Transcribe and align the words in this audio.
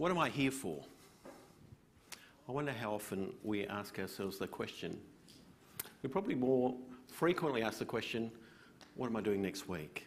What 0.00 0.10
am 0.10 0.16
I 0.16 0.30
here 0.30 0.50
for? 0.50 0.82
I 2.48 2.52
wonder 2.52 2.72
how 2.72 2.94
often 2.94 3.34
we 3.42 3.66
ask 3.66 3.98
ourselves 3.98 4.38
the 4.38 4.46
question. 4.46 4.98
We 6.02 6.08
probably 6.08 6.34
more 6.34 6.74
frequently 7.12 7.62
ask 7.62 7.80
the 7.80 7.84
question, 7.84 8.30
What 8.94 9.08
am 9.08 9.16
I 9.16 9.20
doing 9.20 9.42
next 9.42 9.68
week? 9.68 10.06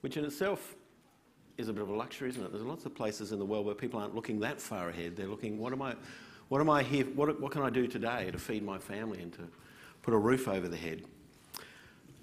Which 0.00 0.16
in 0.16 0.24
itself 0.24 0.76
is 1.58 1.68
a 1.68 1.74
bit 1.74 1.82
of 1.82 1.90
a 1.90 1.94
luxury, 1.94 2.30
isn't 2.30 2.42
it? 2.42 2.52
There's 2.52 2.64
lots 2.64 2.86
of 2.86 2.94
places 2.94 3.32
in 3.32 3.38
the 3.38 3.44
world 3.44 3.66
where 3.66 3.74
people 3.74 4.00
aren't 4.00 4.14
looking 4.14 4.40
that 4.40 4.62
far 4.62 4.88
ahead. 4.88 5.14
They're 5.14 5.26
looking, 5.26 5.58
What 5.58 5.74
am 5.74 5.82
I, 5.82 5.94
what 6.48 6.62
am 6.62 6.70
I 6.70 6.82
here, 6.82 7.04
what, 7.04 7.38
what 7.38 7.52
can 7.52 7.60
I 7.60 7.68
do 7.68 7.86
today 7.86 8.30
to 8.30 8.38
feed 8.38 8.64
my 8.64 8.78
family 8.78 9.20
and 9.20 9.30
to 9.34 9.42
put 10.00 10.14
a 10.14 10.18
roof 10.18 10.48
over 10.48 10.68
the 10.68 10.78
head? 10.78 11.02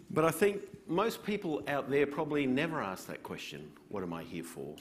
But 0.10 0.26
I 0.26 0.32
think 0.32 0.64
most 0.88 1.24
people 1.24 1.62
out 1.68 1.92
there 1.92 2.08
probably 2.08 2.48
never 2.48 2.82
ask 2.82 3.06
that 3.06 3.22
question, 3.22 3.72
What 3.90 4.02
am 4.02 4.12
I 4.12 4.24
here 4.24 4.44
for? 4.44 4.76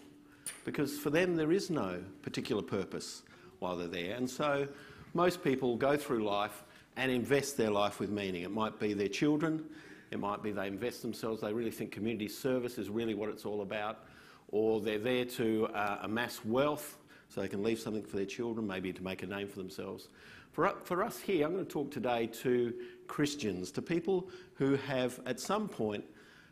Because 0.65 0.99
for 0.99 1.11
them, 1.11 1.37
there 1.37 1.53
is 1.53 1.71
no 1.71 2.03
particular 2.23 2.63
purpose 2.63 3.23
while 3.59 3.77
they're 3.77 3.89
there. 3.89 4.17
And 4.17 4.29
so 4.29 4.67
most 5.15 5.43
people 5.43 5.77
go 5.77 5.97
through 5.97 6.25
life 6.25 6.63
and 6.97 7.11
invest 7.11 7.57
their 7.57 7.71
life 7.71 8.01
with 8.01 8.11
meaning. 8.11 8.43
It 8.43 8.51
might 8.51 8.79
be 8.79 8.93
their 8.93 9.09
children, 9.09 9.65
it 10.11 10.19
might 10.19 10.43
be 10.43 10.51
they 10.51 10.67
invest 10.67 11.03
themselves, 11.03 11.41
they 11.41 11.53
really 11.53 11.71
think 11.71 11.93
community 11.93 12.29
service 12.29 12.79
is 12.79 12.89
really 12.89 13.15
what 13.15 13.29
it's 13.29 13.45
all 13.45 13.63
about, 13.63 14.05
or 14.49 14.81
they're 14.81 14.99
there 14.99 15.25
to 15.25 15.69
uh, 15.69 15.99
amass 16.03 16.45
wealth 16.45 16.99
so 17.29 17.41
they 17.41 17.49
can 17.49 17.63
leave 17.63 17.79
something 17.79 18.03
for 18.03 18.17
their 18.17 18.27
children, 18.27 18.67
maybe 18.67 18.93
to 18.93 19.05
make 19.05 19.23
a 19.23 19.27
name 19.27 19.49
for 19.49 19.57
themselves. 19.57 20.09
For, 20.53 20.75
for 20.83 21.05
us 21.05 21.21
here, 21.21 21.47
I'm 21.47 21.53
going 21.53 21.65
to 21.65 21.71
talk 21.71 21.93
today 21.93 22.27
to 22.27 22.75
Christians, 23.07 23.71
to 23.73 23.83
people 23.83 24.29
who 24.55 24.75
have 24.75 25.21
at 25.27 25.39
some 25.39 25.69
point 25.69 26.05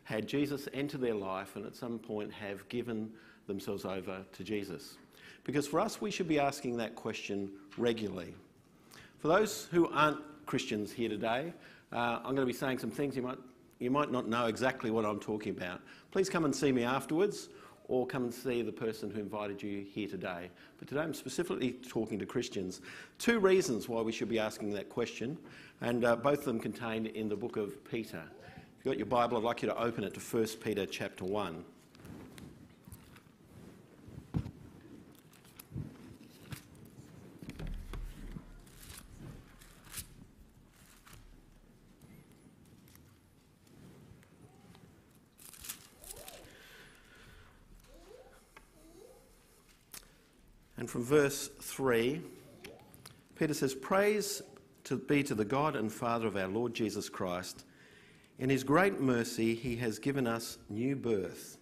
had 0.03 0.25
Jesus 0.25 0.67
enter 0.73 0.97
their 0.97 1.13
life 1.13 1.55
and 1.55 1.65
at 1.65 1.75
some 1.75 1.99
point 1.99 2.31
have 2.31 2.67
given 2.69 3.11
themselves 3.49 3.83
over 3.83 4.21
to 4.31 4.43
Jesus. 4.43 4.97
Because 5.43 5.67
for 5.67 5.79
us, 5.79 5.99
we 5.99 6.11
should 6.11 6.27
be 6.27 6.39
asking 6.39 6.77
that 6.77 6.95
question 6.95 7.51
regularly. 7.77 8.33
For 9.17 9.27
those 9.27 9.67
who 9.71 9.89
aren't 9.89 10.19
Christians 10.45 10.91
here 10.91 11.09
today, 11.09 11.53
uh, 11.91 12.19
I'm 12.23 12.35
going 12.35 12.37
to 12.37 12.45
be 12.45 12.53
saying 12.53 12.79
some 12.79 12.91
things 12.91 13.15
you 13.15 13.21
might, 13.21 13.37
you 13.79 13.91
might 13.91 14.11
not 14.11 14.27
know 14.27 14.45
exactly 14.45 14.91
what 14.91 15.05
I'm 15.05 15.19
talking 15.19 15.51
about. 15.57 15.81
Please 16.11 16.29
come 16.29 16.45
and 16.45 16.55
see 16.55 16.71
me 16.71 16.83
afterwards 16.83 17.49
or 17.89 18.05
come 18.05 18.23
and 18.23 18.33
see 18.33 18.61
the 18.61 18.71
person 18.71 19.09
who 19.09 19.19
invited 19.19 19.61
you 19.61 19.83
here 19.91 20.07
today. 20.07 20.49
But 20.77 20.87
today 20.87 21.01
I'm 21.01 21.13
specifically 21.13 21.73
talking 21.89 22.19
to 22.19 22.25
Christians. 22.25 22.81
Two 23.17 23.39
reasons 23.39 23.89
why 23.89 24.01
we 24.01 24.11
should 24.11 24.29
be 24.29 24.39
asking 24.39 24.69
that 24.71 24.89
question, 24.89 25.37
and 25.81 26.05
uh, 26.05 26.15
both 26.15 26.39
of 26.39 26.45
them 26.45 26.59
contained 26.59 27.07
in 27.07 27.27
the 27.27 27.35
book 27.35 27.57
of 27.57 27.83
Peter. 27.89 28.21
If 28.79 28.85
you've 28.85 28.93
got 28.93 28.97
your 28.97 29.07
Bible, 29.07 29.37
I'd 29.37 29.43
like 29.43 29.63
you 29.63 29.69
to 29.69 29.77
open 29.77 30.03
it 30.03 30.13
to 30.13 30.19
1 30.19 30.45
Peter 30.63 30.85
chapter 30.85 31.25
1. 31.25 31.65
From 50.89 51.03
verse 51.03 51.51
3, 51.61 52.19
Peter 53.35 53.53
says, 53.53 53.75
Praise 53.75 54.41
to 54.85 54.97
be 54.97 55.21
to 55.21 55.35
the 55.35 55.45
God 55.45 55.75
and 55.75 55.91
Father 55.91 56.25
of 56.25 56.35
our 56.35 56.47
Lord 56.47 56.73
Jesus 56.73 57.09
Christ. 57.09 57.63
In 58.39 58.49
his 58.49 58.63
great 58.63 58.99
mercy, 58.99 59.53
he 59.53 59.75
has 59.75 59.99
given 59.99 60.25
us 60.25 60.57
new 60.67 60.95
birth 60.95 61.57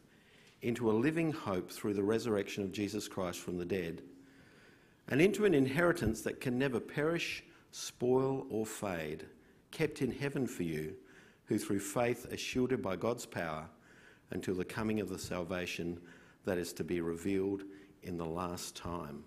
into 0.61 0.89
a 0.89 0.93
living 0.93 1.33
hope 1.33 1.69
through 1.69 1.93
the 1.93 2.03
resurrection 2.03 2.63
of 2.63 2.71
Jesus 2.71 3.09
Christ 3.09 3.39
from 3.39 3.57
the 3.57 3.65
dead, 3.65 4.01
and 5.09 5.21
into 5.21 5.43
an 5.43 5.53
inheritance 5.53 6.21
that 6.21 6.39
can 6.39 6.57
never 6.57 6.79
perish, 6.79 7.43
spoil, 7.71 8.47
or 8.49 8.65
fade, 8.65 9.25
kept 9.71 10.01
in 10.01 10.11
heaven 10.11 10.47
for 10.47 10.63
you, 10.63 10.95
who 11.45 11.59
through 11.59 11.79
faith 11.79 12.31
are 12.31 12.37
shielded 12.37 12.81
by 12.81 12.95
God's 12.95 13.25
power 13.25 13.67
until 14.31 14.55
the 14.55 14.65
coming 14.65 15.01
of 15.01 15.09
the 15.09 15.19
salvation 15.19 15.99
that 16.45 16.57
is 16.57 16.71
to 16.71 16.83
be 16.85 17.01
revealed 17.01 17.63
in 18.07 18.17
the 18.17 18.25
last 18.25 18.75
time. 18.75 19.23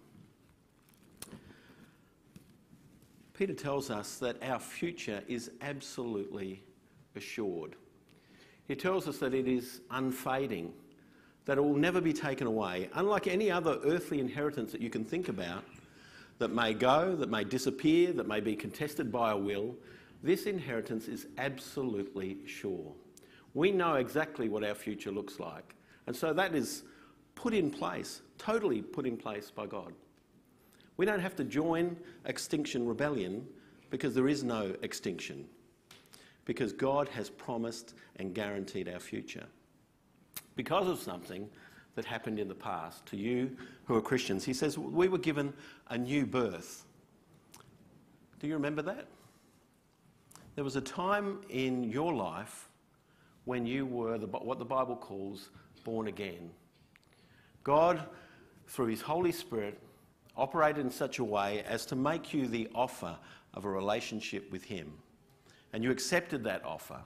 Peter 3.35 3.55
tells 3.55 3.91
us 3.91 4.19
that 4.19 4.43
our 4.43 4.59
future 4.59 5.23
is 5.29 5.51
absolutely 5.61 6.63
assured. 7.17 7.77
He 8.69 8.75
tells 8.75 9.09
us 9.09 9.19
that 9.19 9.35
it 9.35 9.49
is 9.49 9.81
unfading, 9.91 10.73
that 11.45 11.59
it 11.59 11.61
will 11.61 11.77
never 11.77 12.01
be 12.01 12.13
taken 12.13 12.47
away. 12.47 12.89
Unlike 12.95 13.27
any 13.29 13.51
other 13.51 13.79
earthly 13.85 14.21
inheritance 14.21 14.73
that 14.73 14.81
you 14.81 14.91
can 14.91 15.05
think 15.05 15.29
about, 15.29 15.65
that 16.39 16.53
may 16.53 16.73
go, 16.73 17.15
that 17.17 17.31
may 17.31 17.45
disappear, 17.45 18.13
that 18.13 18.27
may 18.27 18.41
be 18.41 18.57
contested 18.57 19.11
by 19.11 19.33
a 19.33 19.37
will, 19.37 19.75
this 20.23 20.45
inheritance 20.47 21.09
is 21.09 21.27
absolutely 21.39 22.39
sure. 22.47 22.93
We 23.55 23.73
know 23.73 23.95
exactly 23.95 24.49
what 24.49 24.65
our 24.65 24.75
future 24.75 25.11
looks 25.11 25.41
like. 25.41 25.75
And 26.07 26.15
so 26.15 26.33
that 26.33 26.55
is 26.55 26.83
put 27.41 27.55
in 27.55 27.71
place, 27.71 28.21
totally 28.37 28.83
put 28.83 29.07
in 29.07 29.17
place 29.17 29.51
by 29.51 29.65
God. 29.67 29.95
We 30.99 31.07
don't 31.07 31.21
have 31.21 31.35
to 31.37 31.45
join 31.45 31.97
Extinction 32.27 32.87
Rebellion 32.87 33.47
because 33.89 34.15
there 34.15 34.29
is 34.29 34.45
no 34.45 34.75
extinction, 34.83 35.47
because 36.45 36.75
God 36.75 37.09
has 37.09 37.31
promised 37.31 37.95
and 38.17 38.35
guaranteed 38.35 38.91
our 38.91 39.01
future. 39.01 39.47
Because 40.55 40.87
of 40.87 40.99
something 40.99 41.49
that 41.95 42.05
happened 42.05 42.39
in 42.39 42.47
the 42.47 42.55
past 42.55 43.07
to 43.07 43.17
you 43.17 43.57
who 43.87 43.97
are 43.97 44.03
Christians, 44.03 44.45
He 44.45 44.53
says 44.53 44.77
we 44.77 45.09
were 45.09 45.19
given 45.19 45.55
a 45.89 45.97
new 45.97 46.27
birth. 46.27 46.85
Do 48.39 48.49
you 48.49 48.55
remember 48.55 48.83
that? 48.83 49.07
There 50.57 50.65
was 50.65 50.77
a 50.77 50.83
time 50.83 51.39
in 51.49 51.85
your 51.85 52.13
life 52.13 52.69
when 53.47 53.65
you 53.65 53.87
were 53.87 54.19
the, 54.19 54.27
what 54.27 54.59
the 54.59 54.65
Bible 54.67 54.97
calls 54.97 55.49
born 55.85 56.09
again. 56.09 56.51
God, 57.65 58.05
through 58.67 58.87
His 58.87 59.03
Holy 59.03 59.33
Spirit, 59.33 59.79
operated 60.37 60.85
in 60.85 60.91
such 60.91 61.19
a 61.19 61.25
way 61.25 61.63
as 61.69 61.85
to 61.87 61.97
make 61.97 62.33
you 62.33 62.47
the 62.47 62.69
offer 62.75 63.17
of 63.55 63.65
a 63.65 63.71
relationship 63.71 64.51
with 64.51 64.65
Him. 64.65 64.93
And 65.73 65.85
you 65.85 65.91
accepted 65.91 66.43
that 66.45 66.65
offer, 66.65 67.01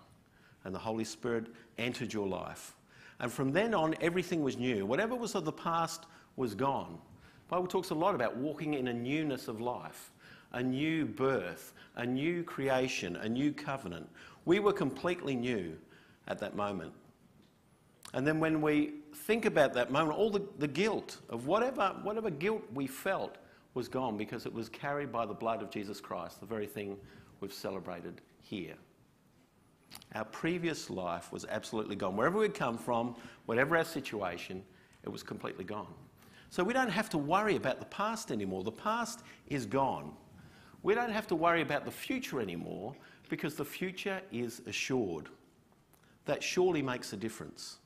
and 0.64 0.74
the 0.74 0.78
Holy 0.78 1.04
Spirit 1.04 1.46
entered 1.78 2.12
your 2.12 2.26
life. 2.26 2.74
And 3.20 3.32
from 3.32 3.52
then 3.52 3.74
on, 3.74 3.94
everything 4.00 4.42
was 4.42 4.56
new. 4.56 4.86
Whatever 4.86 5.14
was 5.14 5.34
of 5.34 5.44
the 5.44 5.52
past 5.52 6.04
was 6.36 6.54
gone. 6.54 6.98
The 7.48 7.56
Bible 7.56 7.66
talks 7.66 7.90
a 7.90 7.94
lot 7.94 8.14
about 8.14 8.36
walking 8.36 8.74
in 8.74 8.88
a 8.88 8.92
newness 8.92 9.48
of 9.48 9.60
life, 9.60 10.10
a 10.52 10.62
new 10.62 11.04
birth, 11.04 11.74
a 11.96 12.06
new 12.06 12.42
creation, 12.42 13.16
a 13.16 13.28
new 13.28 13.52
covenant. 13.52 14.08
We 14.44 14.60
were 14.60 14.72
completely 14.72 15.36
new 15.36 15.76
at 16.26 16.38
that 16.40 16.56
moment. 16.56 16.92
And 18.14 18.24
then 18.24 18.38
when 18.38 18.62
we 18.62 18.92
think 19.12 19.44
about 19.44 19.74
that 19.74 19.90
moment, 19.90 20.16
all 20.16 20.30
the, 20.30 20.42
the 20.58 20.68
guilt 20.68 21.18
of 21.28 21.46
whatever, 21.46 21.96
whatever 22.04 22.30
guilt 22.30 22.62
we 22.72 22.86
felt 22.86 23.36
was 23.74 23.88
gone 23.88 24.16
because 24.16 24.46
it 24.46 24.54
was 24.54 24.68
carried 24.68 25.10
by 25.10 25.26
the 25.26 25.34
blood 25.34 25.62
of 25.62 25.68
Jesus 25.68 26.00
Christ, 26.00 26.38
the 26.38 26.46
very 26.46 26.66
thing 26.66 26.96
we've 27.40 27.52
celebrated 27.52 28.20
here. 28.40 28.74
Our 30.14 30.24
previous 30.26 30.90
life 30.90 31.32
was 31.32 31.44
absolutely 31.50 31.96
gone. 31.96 32.16
Wherever 32.16 32.38
we'd 32.38 32.54
come 32.54 32.78
from, 32.78 33.16
whatever 33.46 33.76
our 33.76 33.84
situation, 33.84 34.62
it 35.02 35.08
was 35.08 35.24
completely 35.24 35.64
gone. 35.64 35.92
So 36.50 36.62
we 36.62 36.72
don't 36.72 36.90
have 36.90 37.08
to 37.10 37.18
worry 37.18 37.56
about 37.56 37.80
the 37.80 37.86
past 37.86 38.30
anymore. 38.30 38.62
The 38.62 38.70
past 38.70 39.24
is 39.48 39.66
gone. 39.66 40.12
We 40.84 40.94
don't 40.94 41.10
have 41.10 41.26
to 41.28 41.34
worry 41.34 41.62
about 41.62 41.84
the 41.84 41.90
future 41.90 42.40
anymore 42.40 42.94
because 43.28 43.56
the 43.56 43.64
future 43.64 44.20
is 44.30 44.62
assured. 44.68 45.30
That 46.26 46.44
surely 46.44 46.80
makes 46.80 47.12
a 47.12 47.16
difference 47.16 47.78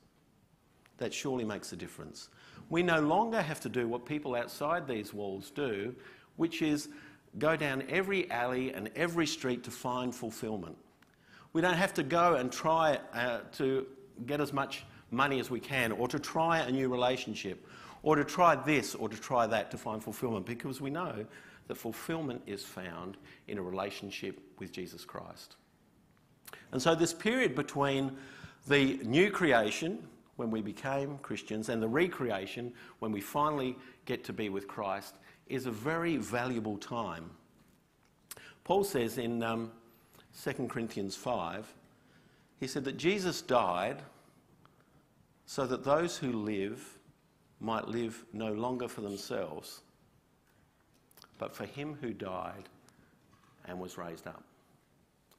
that 0.99 1.13
surely 1.13 1.43
makes 1.43 1.73
a 1.73 1.75
difference. 1.75 2.29
We 2.69 2.83
no 2.83 3.01
longer 3.01 3.41
have 3.41 3.59
to 3.61 3.69
do 3.69 3.87
what 3.87 4.05
people 4.05 4.35
outside 4.35 4.87
these 4.87 5.13
walls 5.13 5.51
do, 5.51 5.95
which 6.35 6.61
is 6.61 6.89
go 7.37 7.55
down 7.55 7.83
every 7.89 8.29
alley 8.31 8.73
and 8.73 8.89
every 8.95 9.25
street 9.25 9.63
to 9.63 9.71
find 9.71 10.13
fulfillment. 10.13 10.77
We 11.53 11.61
don't 11.61 11.75
have 11.75 11.93
to 11.95 12.03
go 12.03 12.35
and 12.35 12.51
try 12.51 12.99
uh, 13.13 13.39
to 13.53 13.87
get 14.25 14.39
as 14.39 14.53
much 14.53 14.85
money 15.11 15.39
as 15.39 15.49
we 15.49 15.59
can, 15.59 15.91
or 15.91 16.07
to 16.07 16.19
try 16.19 16.59
a 16.59 16.71
new 16.71 16.89
relationship, 16.89 17.65
or 18.03 18.15
to 18.15 18.23
try 18.23 18.55
this 18.55 18.93
or 18.93 19.09
to 19.09 19.17
try 19.17 19.47
that 19.47 19.71
to 19.71 19.77
find 19.77 20.03
fulfillment, 20.03 20.45
because 20.45 20.79
we 20.79 20.89
know 20.89 21.25
that 21.67 21.75
fulfillment 21.75 22.41
is 22.45 22.63
found 22.63 23.17
in 23.47 23.57
a 23.57 23.61
relationship 23.61 24.39
with 24.59 24.71
Jesus 24.71 25.05
Christ. 25.05 25.55
And 26.71 26.81
so, 26.81 26.95
this 26.95 27.13
period 27.13 27.55
between 27.55 28.15
the 28.67 28.99
new 29.03 29.31
creation, 29.31 30.07
when 30.39 30.49
we 30.49 30.61
became 30.61 31.17
Christians 31.17 31.67
and 31.67 31.83
the 31.83 31.87
recreation 31.89 32.71
when 32.99 33.11
we 33.11 33.19
finally 33.19 33.75
get 34.05 34.23
to 34.23 34.31
be 34.31 34.47
with 34.47 34.69
Christ 34.69 35.15
is 35.47 35.65
a 35.65 35.71
very 35.71 36.15
valuable 36.15 36.77
time. 36.77 37.29
Paul 38.63 38.85
says 38.85 39.17
in 39.17 39.43
um, 39.43 39.69
2 40.41 40.67
Corinthians 40.69 41.17
5, 41.17 41.67
he 42.57 42.67
said 42.67 42.85
that 42.85 42.95
Jesus 42.95 43.41
died 43.41 44.01
so 45.45 45.67
that 45.67 45.83
those 45.83 46.15
who 46.15 46.31
live 46.31 46.97
might 47.59 47.89
live 47.89 48.23
no 48.31 48.53
longer 48.53 48.87
for 48.87 49.01
themselves, 49.01 49.81
but 51.37 51.53
for 51.53 51.65
him 51.65 51.97
who 51.99 52.13
died 52.13 52.69
and 53.65 53.77
was 53.77 53.97
raised 53.97 54.25
up. 54.25 54.41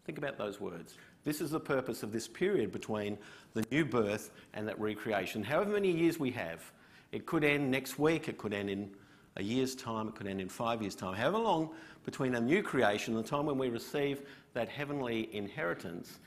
Think 0.04 0.18
about 0.18 0.36
those 0.36 0.60
words. 0.60 0.98
This 1.24 1.40
is 1.40 1.50
the 1.50 1.60
purpose 1.60 2.02
of 2.02 2.12
this 2.12 2.26
period 2.26 2.72
between 2.72 3.18
the 3.54 3.64
new 3.70 3.84
birth 3.84 4.30
and 4.54 4.66
that 4.68 4.80
recreation. 4.80 5.42
However 5.42 5.72
many 5.72 5.90
years 5.90 6.18
we 6.18 6.30
have, 6.30 6.72
it 7.12 7.26
could 7.26 7.44
end 7.44 7.70
next 7.70 7.98
week, 7.98 8.28
it 8.28 8.38
could 8.38 8.54
end 8.54 8.70
in 8.70 8.90
a 9.36 9.42
year's 9.42 9.74
time, 9.74 10.08
it 10.08 10.14
could 10.14 10.26
end 10.26 10.40
in 10.40 10.48
five 10.48 10.80
years' 10.80 10.94
time. 10.94 11.14
However 11.14 11.38
long 11.38 11.70
between 12.04 12.34
a 12.34 12.40
new 12.40 12.62
creation 12.62 13.14
and 13.14 13.24
the 13.24 13.28
time 13.28 13.46
when 13.46 13.58
we 13.58 13.68
receive 13.68 14.22
that 14.54 14.68
heavenly 14.68 15.28
inheritance, 15.34 16.18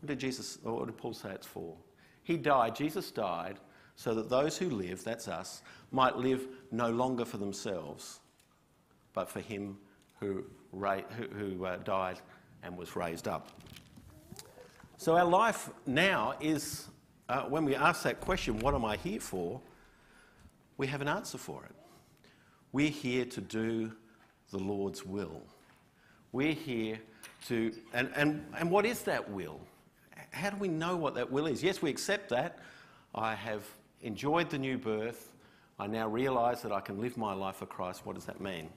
what 0.00 0.08
did 0.08 0.18
Jesus, 0.18 0.58
or 0.64 0.74
what 0.74 0.86
did 0.86 0.96
Paul 0.96 1.14
say 1.14 1.30
it's 1.30 1.46
for? 1.46 1.74
He 2.22 2.36
died, 2.36 2.76
Jesus 2.76 3.10
died, 3.10 3.58
so 3.96 4.14
that 4.14 4.28
those 4.28 4.58
who 4.58 4.70
live, 4.70 5.02
that's 5.02 5.26
us, 5.26 5.62
might 5.90 6.16
live 6.16 6.46
no 6.70 6.90
longer 6.90 7.24
for 7.24 7.38
themselves, 7.38 8.20
but 9.14 9.28
for 9.28 9.40
him 9.40 9.78
who, 10.20 10.44
who, 10.72 11.64
uh, 11.64 11.76
died 11.78 12.20
and 12.62 12.76
was 12.76 12.94
raised 12.96 13.26
up. 13.26 13.50
So 14.98 15.16
our 15.16 15.24
life 15.24 15.70
now 15.84 16.34
is, 16.40 16.88
uh, 17.28 17.42
when 17.42 17.64
we 17.64 17.74
ask 17.74 18.02
that 18.04 18.20
question, 18.20 18.58
what 18.60 18.74
am 18.74 18.84
I 18.84 18.96
here 18.96 19.20
for? 19.20 19.60
We 20.78 20.86
have 20.86 21.00
an 21.00 21.08
answer 21.08 21.38
for 21.38 21.64
it. 21.64 21.74
We're 22.72 22.90
here 22.90 23.24
to 23.26 23.40
do 23.40 23.92
the 24.50 24.58
Lord's 24.58 25.04
will. 25.04 25.42
We're 26.32 26.54
here 26.54 26.98
to, 27.48 27.72
and, 27.92 28.10
and, 28.14 28.44
and 28.58 28.70
what 28.70 28.86
is 28.86 29.02
that 29.02 29.30
will? 29.30 29.60
How 30.30 30.50
do 30.50 30.56
we 30.56 30.68
know 30.68 30.96
what 30.96 31.14
that 31.14 31.30
will 31.30 31.46
is? 31.46 31.62
Yes, 31.62 31.82
we 31.82 31.90
accept 31.90 32.30
that. 32.30 32.58
I 33.14 33.34
have 33.34 33.62
enjoyed 34.02 34.50
the 34.50 34.58
new 34.58 34.78
birth. 34.78 35.32
I 35.78 35.86
now 35.86 36.08
realise 36.08 36.62
that 36.62 36.72
I 36.72 36.80
can 36.80 37.00
live 37.00 37.16
my 37.16 37.34
life 37.34 37.56
for 37.56 37.66
Christ. 37.66 38.04
What 38.04 38.14
does 38.14 38.24
that 38.26 38.40
mean? 38.40 38.68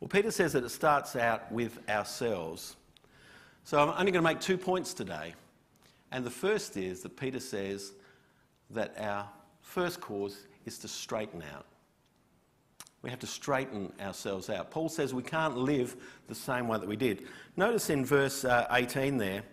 Well, 0.00 0.08
Peter 0.08 0.30
says 0.30 0.54
that 0.54 0.64
it 0.64 0.70
starts 0.70 1.16
out 1.16 1.50
with 1.52 1.78
ourselves. 1.88 2.76
So 3.70 3.78
I'm 3.78 3.90
only 3.90 4.10
going 4.10 4.14
to 4.14 4.28
make 4.28 4.40
two 4.40 4.58
points 4.58 4.92
today. 4.92 5.32
And 6.10 6.26
the 6.26 6.30
first 6.30 6.76
is 6.76 7.02
that 7.02 7.16
Peter 7.16 7.38
says 7.38 7.92
that 8.70 8.96
our 8.98 9.28
first 9.62 10.00
cause 10.00 10.48
is 10.66 10.76
to 10.78 10.88
straighten 10.88 11.40
out. 11.54 11.66
We 13.02 13.10
have 13.10 13.20
to 13.20 13.28
straighten 13.28 13.92
ourselves 14.00 14.50
out. 14.50 14.72
Paul 14.72 14.88
says 14.88 15.14
we 15.14 15.22
can't 15.22 15.56
live 15.56 15.94
the 16.26 16.34
same 16.34 16.66
way 16.66 16.78
that 16.78 16.88
we 16.88 16.96
did. 16.96 17.28
Notice 17.56 17.90
in 17.90 18.04
verse 18.04 18.44
uh, 18.44 18.66
18 18.72 19.18
there 19.18 19.44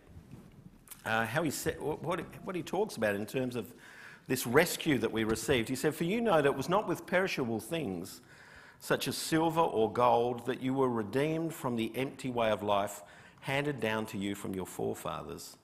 uh, 1.06 1.24
how 1.28 1.44
he 1.44 1.52
said, 1.52 1.80
what, 1.80 2.20
what 2.44 2.56
he 2.56 2.64
talks 2.64 2.98
about 2.98 3.14
in 3.14 3.28
terms 3.28 3.56
of 3.56 3.72
this 4.26 4.48
rescue 4.48 4.98
that 4.98 5.12
we 5.12 5.26
received. 5.26 5.70
He 5.70 5.76
said, 5.76 5.94
For 5.94 6.06
you 6.06 6.22
know 6.22 6.42
that 6.42 6.46
it 6.46 6.58
was 6.58 6.70
not 6.70 6.88
with 6.88 7.06
perishable 7.06 7.60
things, 7.60 8.22
such 8.80 9.08
as 9.08 9.16
silver 9.16 9.62
or 9.62 9.94
gold, 9.94 10.48
that 10.48 10.60
you 10.60 10.74
were 10.74 10.90
redeemed 10.90 11.54
from 11.54 11.76
the 11.76 11.92
empty 11.96 12.32
way 12.32 12.50
of 12.50 12.64
life 12.64 13.04
handed 13.42 13.80
down 13.80 14.06
to 14.08 14.18
you 14.18 14.36
from 14.36 14.54
your 14.54 14.66
forefathers, 14.66 15.58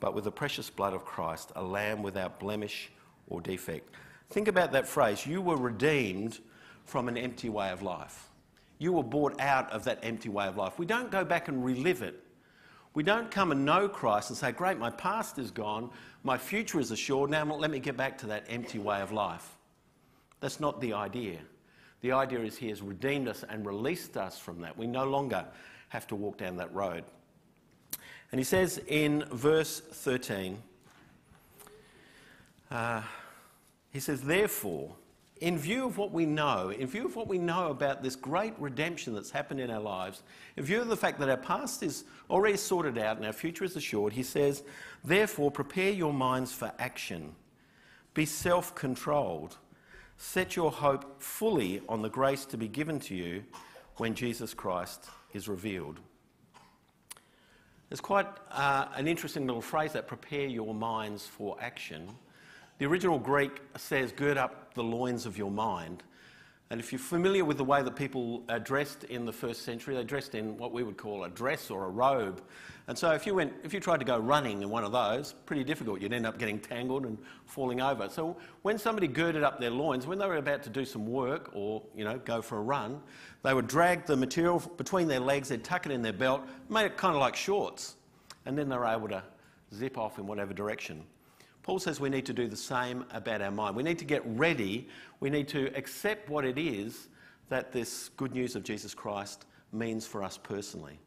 but 0.00 0.14
with 0.14 0.24
the 0.24 0.32
precious 0.32 0.70
blood 0.70 0.92
of 0.92 1.04
Christ, 1.04 1.52
a 1.56 1.62
lamb 1.62 2.02
without 2.02 2.40
blemish 2.40 2.90
or 3.28 3.40
defect. 3.40 3.94
Think 4.30 4.48
about 4.48 4.72
that 4.72 4.88
phrase 4.88 5.26
you 5.26 5.40
were 5.40 5.56
redeemed 5.56 6.40
from 6.84 7.08
an 7.08 7.16
empty 7.16 7.48
way 7.48 7.70
of 7.70 7.82
life. 7.82 8.28
You 8.78 8.92
were 8.92 9.02
bought 9.02 9.40
out 9.40 9.70
of 9.72 9.84
that 9.84 10.00
empty 10.02 10.28
way 10.28 10.46
of 10.46 10.56
life. 10.56 10.78
We 10.78 10.86
don't 10.86 11.10
go 11.10 11.24
back 11.24 11.48
and 11.48 11.64
relive 11.64 12.02
it. 12.02 12.22
We 12.94 13.02
don't 13.02 13.30
come 13.30 13.52
and 13.52 13.64
know 13.64 13.88
Christ 13.88 14.30
and 14.30 14.38
say, 14.38 14.52
Great, 14.52 14.78
my 14.78 14.90
past 14.90 15.38
is 15.38 15.50
gone, 15.50 15.90
my 16.24 16.38
future 16.38 16.80
is 16.80 16.90
assured, 16.90 17.30
now 17.30 17.44
let 17.44 17.70
me 17.70 17.78
get 17.78 17.96
back 17.96 18.16
to 18.18 18.26
that 18.28 18.46
empty 18.48 18.78
way 18.78 19.00
of 19.00 19.12
life. 19.12 19.56
That's 20.40 20.60
not 20.60 20.80
the 20.80 20.94
idea. 20.94 21.38
The 22.00 22.12
idea 22.12 22.40
is 22.40 22.56
He 22.56 22.68
has 22.68 22.82
redeemed 22.82 23.28
us 23.28 23.44
and 23.48 23.66
released 23.66 24.16
us 24.16 24.38
from 24.38 24.60
that. 24.62 24.76
We 24.76 24.86
no 24.86 25.04
longer 25.04 25.44
have 25.88 26.06
to 26.08 26.16
walk 26.16 26.38
down 26.38 26.56
that 26.56 26.74
road. 26.74 27.04
And 28.32 28.38
He 28.38 28.44
says 28.44 28.80
in 28.88 29.24
verse 29.30 29.80
13, 29.80 30.62
uh, 32.70 33.02
He 33.92 34.00
says, 34.00 34.22
Therefore, 34.22 34.94
in 35.40 35.58
view 35.58 35.86
of 35.86 35.98
what 35.98 36.12
we 36.12 36.24
know, 36.24 36.70
in 36.70 36.86
view 36.86 37.04
of 37.04 37.14
what 37.14 37.28
we 37.28 37.38
know 37.38 37.70
about 37.70 38.02
this 38.02 38.16
great 38.16 38.54
redemption 38.58 39.14
that's 39.14 39.30
happened 39.30 39.60
in 39.60 39.70
our 39.70 39.80
lives, 39.80 40.22
in 40.56 40.64
view 40.64 40.80
of 40.80 40.88
the 40.88 40.96
fact 40.96 41.18
that 41.18 41.28
our 41.28 41.36
past 41.36 41.82
is 41.82 42.04
already 42.30 42.56
sorted 42.56 42.96
out 42.96 43.18
and 43.18 43.26
our 43.26 43.32
future 43.32 43.64
is 43.64 43.76
assured, 43.76 44.12
he 44.14 44.22
says, 44.22 44.62
Therefore, 45.04 45.50
prepare 45.50 45.90
your 45.90 46.12
minds 46.12 46.52
for 46.52 46.72
action. 46.78 47.34
Be 48.14 48.24
self 48.24 48.74
controlled. 48.74 49.58
Set 50.16 50.56
your 50.56 50.72
hope 50.72 51.20
fully 51.22 51.82
on 51.88 52.00
the 52.00 52.08
grace 52.08 52.46
to 52.46 52.56
be 52.56 52.68
given 52.68 52.98
to 53.00 53.14
you 53.14 53.44
when 53.96 54.14
Jesus 54.14 54.54
Christ 54.54 55.06
is 55.32 55.48
revealed. 55.48 56.00
There's 57.88 58.00
quite 58.00 58.26
uh, 58.50 58.86
an 58.96 59.06
interesting 59.06 59.46
little 59.46 59.62
phrase 59.62 59.92
that 59.92 60.08
prepare 60.08 60.46
your 60.46 60.74
minds 60.74 61.26
for 61.26 61.56
action. 61.60 62.08
The 62.78 62.86
original 62.86 63.18
Greek 63.18 63.60
says, 63.76 64.12
gird 64.12 64.36
up 64.36 64.74
the 64.74 64.82
loins 64.82 65.24
of 65.24 65.38
your 65.38 65.50
mind. 65.50 66.02
And 66.68 66.80
if 66.80 66.90
you're 66.90 66.98
familiar 66.98 67.44
with 67.44 67.58
the 67.58 67.64
way 67.64 67.80
that 67.82 67.94
people 67.94 68.42
dressed 68.64 69.04
in 69.04 69.24
the 69.24 69.32
first 69.32 69.62
century, 69.62 69.94
they 69.94 70.02
dressed 70.02 70.34
in 70.34 70.58
what 70.58 70.72
we 70.72 70.82
would 70.82 70.96
call 70.96 71.22
a 71.22 71.28
dress 71.28 71.70
or 71.70 71.84
a 71.84 71.88
robe. 71.88 72.42
And 72.88 72.98
so 72.98 73.12
if 73.12 73.24
you, 73.24 73.36
went, 73.36 73.52
if 73.62 73.72
you 73.72 73.78
tried 73.78 73.98
to 73.98 74.04
go 74.04 74.18
running 74.18 74.62
in 74.62 74.68
one 74.68 74.82
of 74.82 74.90
those, 74.90 75.34
pretty 75.46 75.62
difficult. 75.62 76.00
You'd 76.00 76.12
end 76.12 76.26
up 76.26 76.38
getting 76.38 76.58
tangled 76.58 77.06
and 77.06 77.18
falling 77.44 77.80
over. 77.80 78.08
So 78.08 78.36
when 78.62 78.78
somebody 78.78 79.06
girded 79.06 79.44
up 79.44 79.60
their 79.60 79.70
loins, 79.70 80.08
when 80.08 80.18
they 80.18 80.26
were 80.26 80.38
about 80.38 80.64
to 80.64 80.70
do 80.70 80.84
some 80.84 81.06
work 81.06 81.50
or, 81.52 81.82
you 81.96 82.04
know, 82.04 82.18
go 82.18 82.42
for 82.42 82.58
a 82.58 82.62
run, 82.62 83.00
they 83.46 83.54
would 83.54 83.68
drag 83.68 84.06
the 84.06 84.16
material 84.16 84.58
between 84.76 85.06
their 85.06 85.20
legs, 85.20 85.50
they'd 85.50 85.62
tuck 85.62 85.86
it 85.86 85.92
in 85.92 86.02
their 86.02 86.12
belt, 86.12 86.42
made 86.68 86.84
it 86.84 86.96
kind 86.96 87.14
of 87.14 87.20
like 87.20 87.36
shorts. 87.36 87.94
And 88.44 88.58
then 88.58 88.68
they 88.68 88.76
were 88.76 88.86
able 88.86 89.06
to 89.06 89.22
zip 89.72 89.96
off 89.96 90.18
in 90.18 90.26
whatever 90.26 90.52
direction. 90.52 91.04
Paul 91.62 91.78
says 91.78 92.00
we 92.00 92.08
need 92.08 92.26
to 92.26 92.32
do 92.32 92.48
the 92.48 92.56
same 92.56 93.04
about 93.12 93.42
our 93.42 93.52
mind. 93.52 93.76
We 93.76 93.84
need 93.84 94.00
to 94.00 94.04
get 94.04 94.22
ready. 94.26 94.88
We 95.20 95.30
need 95.30 95.46
to 95.48 95.66
accept 95.76 96.28
what 96.28 96.44
it 96.44 96.58
is 96.58 97.06
that 97.48 97.70
this 97.70 98.08
good 98.16 98.34
news 98.34 98.56
of 98.56 98.64
Jesus 98.64 98.94
Christ 98.94 99.44
means 99.72 100.08
for 100.08 100.24
us 100.24 100.36
personally. 100.36 100.98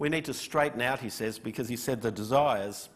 We 0.00 0.08
need 0.08 0.24
to 0.24 0.34
straighten 0.34 0.80
out, 0.80 0.98
he 0.98 1.08
says, 1.08 1.38
because 1.38 1.68
he 1.68 1.76
said 1.76 2.02
the 2.02 2.10
desires 2.10 2.88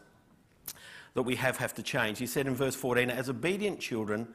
that 1.13 1.21
we 1.21 1.37
have 1.37 1.55
have 1.55 1.73
to 1.75 1.81
change. 1.81 2.19
He 2.19 2.27
said 2.27 2.45
in 2.45 2.55
verse 2.55 2.75
14, 2.75 3.09
as 3.09 3.29
obedient 3.29 3.79
children, 3.79 4.27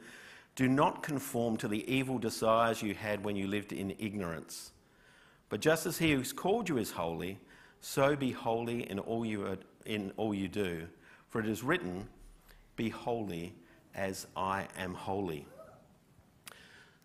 do 0.57 0.67
not 0.67 1.03
conform 1.03 1.55
to 1.55 1.67
the 1.67 1.89
evil 1.89 2.17
desires 2.17 2.81
you 2.81 2.95
had 2.95 3.23
when 3.23 3.35
you 3.35 3.47
lived 3.47 3.71
in 3.71 3.93
ignorance. 3.99 4.71
But 5.49 5.61
just 5.61 5.85
as 5.85 5.99
he 5.99 6.13
who's 6.13 6.33
called 6.33 6.67
you 6.67 6.77
is 6.77 6.89
holy, 6.89 7.37
so 7.79 8.15
be 8.15 8.31
holy 8.31 8.89
in 8.89 8.97
all 8.97 9.23
you, 9.23 9.55
in 9.85 10.11
all 10.17 10.33
you 10.33 10.47
do. 10.47 10.87
For 11.29 11.39
it 11.39 11.47
is 11.47 11.61
written, 11.61 12.09
be 12.75 12.89
holy 12.89 13.53
as 13.93 14.25
I 14.35 14.67
am 14.79 14.95
holy. 14.95 15.47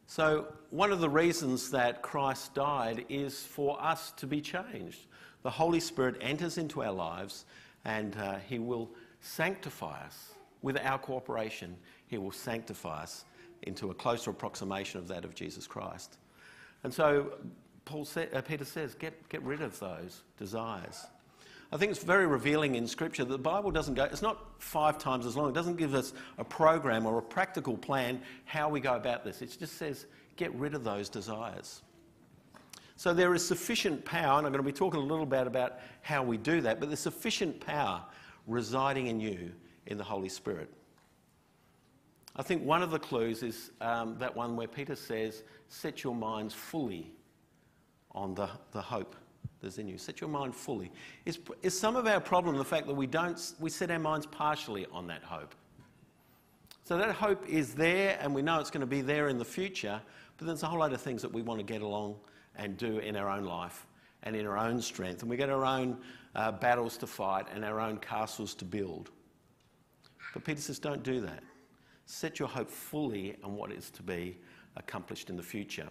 So, 0.06 0.46
one 0.70 0.90
of 0.90 1.00
the 1.00 1.10
reasons 1.10 1.70
that 1.72 2.00
Christ 2.00 2.54
died 2.54 3.04
is 3.10 3.44
for 3.44 3.82
us 3.82 4.12
to 4.12 4.26
be 4.26 4.40
changed. 4.40 5.06
The 5.42 5.50
Holy 5.50 5.80
Spirit 5.80 6.16
enters 6.22 6.56
into 6.56 6.82
our 6.82 6.92
lives 6.92 7.44
and 7.84 8.16
uh, 8.16 8.36
He 8.48 8.58
will 8.58 8.90
sanctify 9.20 10.04
us. 10.06 10.30
With 10.62 10.78
our 10.78 10.98
cooperation, 10.98 11.76
He 12.06 12.16
will 12.16 12.32
sanctify 12.32 13.02
us 13.02 13.24
into 13.62 13.90
a 13.90 13.94
closer 13.94 14.30
approximation 14.30 14.98
of 14.98 15.08
that 15.08 15.24
of 15.24 15.34
Jesus 15.34 15.66
Christ. 15.66 16.18
And 16.84 16.92
so, 16.92 17.34
Paul 17.84 18.06
uh, 18.16 18.40
Peter 18.42 18.64
says, 18.64 18.94
get, 18.94 19.28
get 19.28 19.42
rid 19.42 19.60
of 19.60 19.78
those 19.78 20.22
desires. 20.38 21.06
I 21.72 21.78
think 21.78 21.90
it's 21.90 22.04
very 22.04 22.26
revealing 22.26 22.74
in 22.74 22.86
Scripture 22.86 23.24
that 23.24 23.32
the 23.32 23.38
Bible 23.38 23.70
doesn't 23.70 23.94
go, 23.94 24.04
it's 24.04 24.20
not 24.20 24.60
five 24.60 24.98
times 24.98 25.24
as 25.24 25.36
long. 25.36 25.48
It 25.48 25.54
doesn't 25.54 25.76
give 25.76 25.94
us 25.94 26.12
a 26.36 26.44
program 26.44 27.06
or 27.06 27.18
a 27.18 27.22
practical 27.22 27.78
plan 27.78 28.20
how 28.44 28.68
we 28.68 28.78
go 28.78 28.94
about 28.94 29.24
this. 29.24 29.40
It 29.40 29.56
just 29.58 29.78
says, 29.78 30.06
get 30.36 30.54
rid 30.54 30.74
of 30.74 30.84
those 30.84 31.08
desires. 31.08 31.82
So 32.96 33.14
there 33.14 33.34
is 33.34 33.46
sufficient 33.46 34.04
power, 34.04 34.38
and 34.38 34.46
I'm 34.46 34.52
going 34.52 34.62
to 34.64 34.70
be 34.70 34.72
talking 34.72 35.00
a 35.00 35.02
little 35.02 35.26
bit 35.26 35.46
about 35.46 35.80
how 36.02 36.22
we 36.22 36.36
do 36.36 36.60
that, 36.60 36.78
but 36.78 36.88
there's 36.88 37.00
sufficient 37.00 37.58
power 37.64 38.02
residing 38.46 39.06
in 39.06 39.18
you 39.18 39.50
in 39.86 39.96
the 39.96 40.04
Holy 40.04 40.28
Spirit. 40.28 40.70
I 42.34 42.42
think 42.42 42.64
one 42.64 42.82
of 42.82 42.90
the 42.90 42.98
clues 42.98 43.42
is 43.42 43.70
um, 43.80 44.16
that 44.18 44.34
one 44.34 44.56
where 44.56 44.68
Peter 44.68 44.96
says, 44.96 45.42
set 45.68 46.02
your 46.02 46.14
minds 46.14 46.54
fully 46.54 47.12
on 48.12 48.34
the, 48.34 48.48
the 48.72 48.80
hope 48.80 49.16
that's 49.60 49.78
in 49.78 49.86
you. 49.86 49.98
Set 49.98 50.20
your 50.20 50.30
mind 50.30 50.54
fully. 50.54 50.90
Is, 51.24 51.38
is 51.62 51.78
some 51.78 51.94
of 51.94 52.06
our 52.06 52.20
problem 52.20 52.56
the 52.56 52.64
fact 52.64 52.86
that 52.86 52.94
we 52.94 53.06
don't 53.06 53.54
we 53.60 53.70
set 53.70 53.90
our 53.90 53.98
minds 53.98 54.26
partially 54.26 54.86
on 54.92 55.06
that 55.08 55.22
hope? 55.22 55.54
So 56.84 56.98
that 56.98 57.14
hope 57.14 57.48
is 57.48 57.74
there, 57.74 58.18
and 58.20 58.34
we 58.34 58.42
know 58.42 58.58
it's 58.58 58.70
going 58.70 58.80
to 58.80 58.86
be 58.86 59.02
there 59.02 59.28
in 59.28 59.38
the 59.38 59.44
future. 59.44 60.00
But 60.36 60.46
there's 60.46 60.62
a 60.62 60.66
whole 60.66 60.80
lot 60.80 60.92
of 60.92 61.00
things 61.00 61.22
that 61.22 61.32
we 61.32 61.42
want 61.42 61.60
to 61.60 61.64
get 61.64 61.80
along 61.80 62.16
and 62.56 62.76
do 62.76 62.98
in 62.98 63.14
our 63.16 63.30
own 63.30 63.44
life 63.44 63.86
and 64.24 64.34
in 64.34 64.46
our 64.46 64.58
own 64.58 64.80
strength, 64.80 65.22
and 65.22 65.30
we 65.30 65.36
get 65.36 65.48
our 65.48 65.64
own 65.64 65.98
uh, 66.34 66.52
battles 66.52 66.96
to 66.96 67.06
fight 67.06 67.46
and 67.54 67.64
our 67.64 67.80
own 67.80 67.98
castles 67.98 68.54
to 68.54 68.64
build. 68.64 69.10
But 70.32 70.44
Peter 70.44 70.60
says, 70.60 70.78
don't 70.78 71.02
do 71.02 71.20
that. 71.20 71.42
Set 72.12 72.38
your 72.38 72.48
hope 72.48 72.70
fully 72.70 73.36
on 73.42 73.56
what 73.56 73.72
is 73.72 73.88
to 73.92 74.02
be 74.02 74.36
accomplished 74.76 75.30
in 75.30 75.36
the 75.38 75.42
future. 75.42 75.88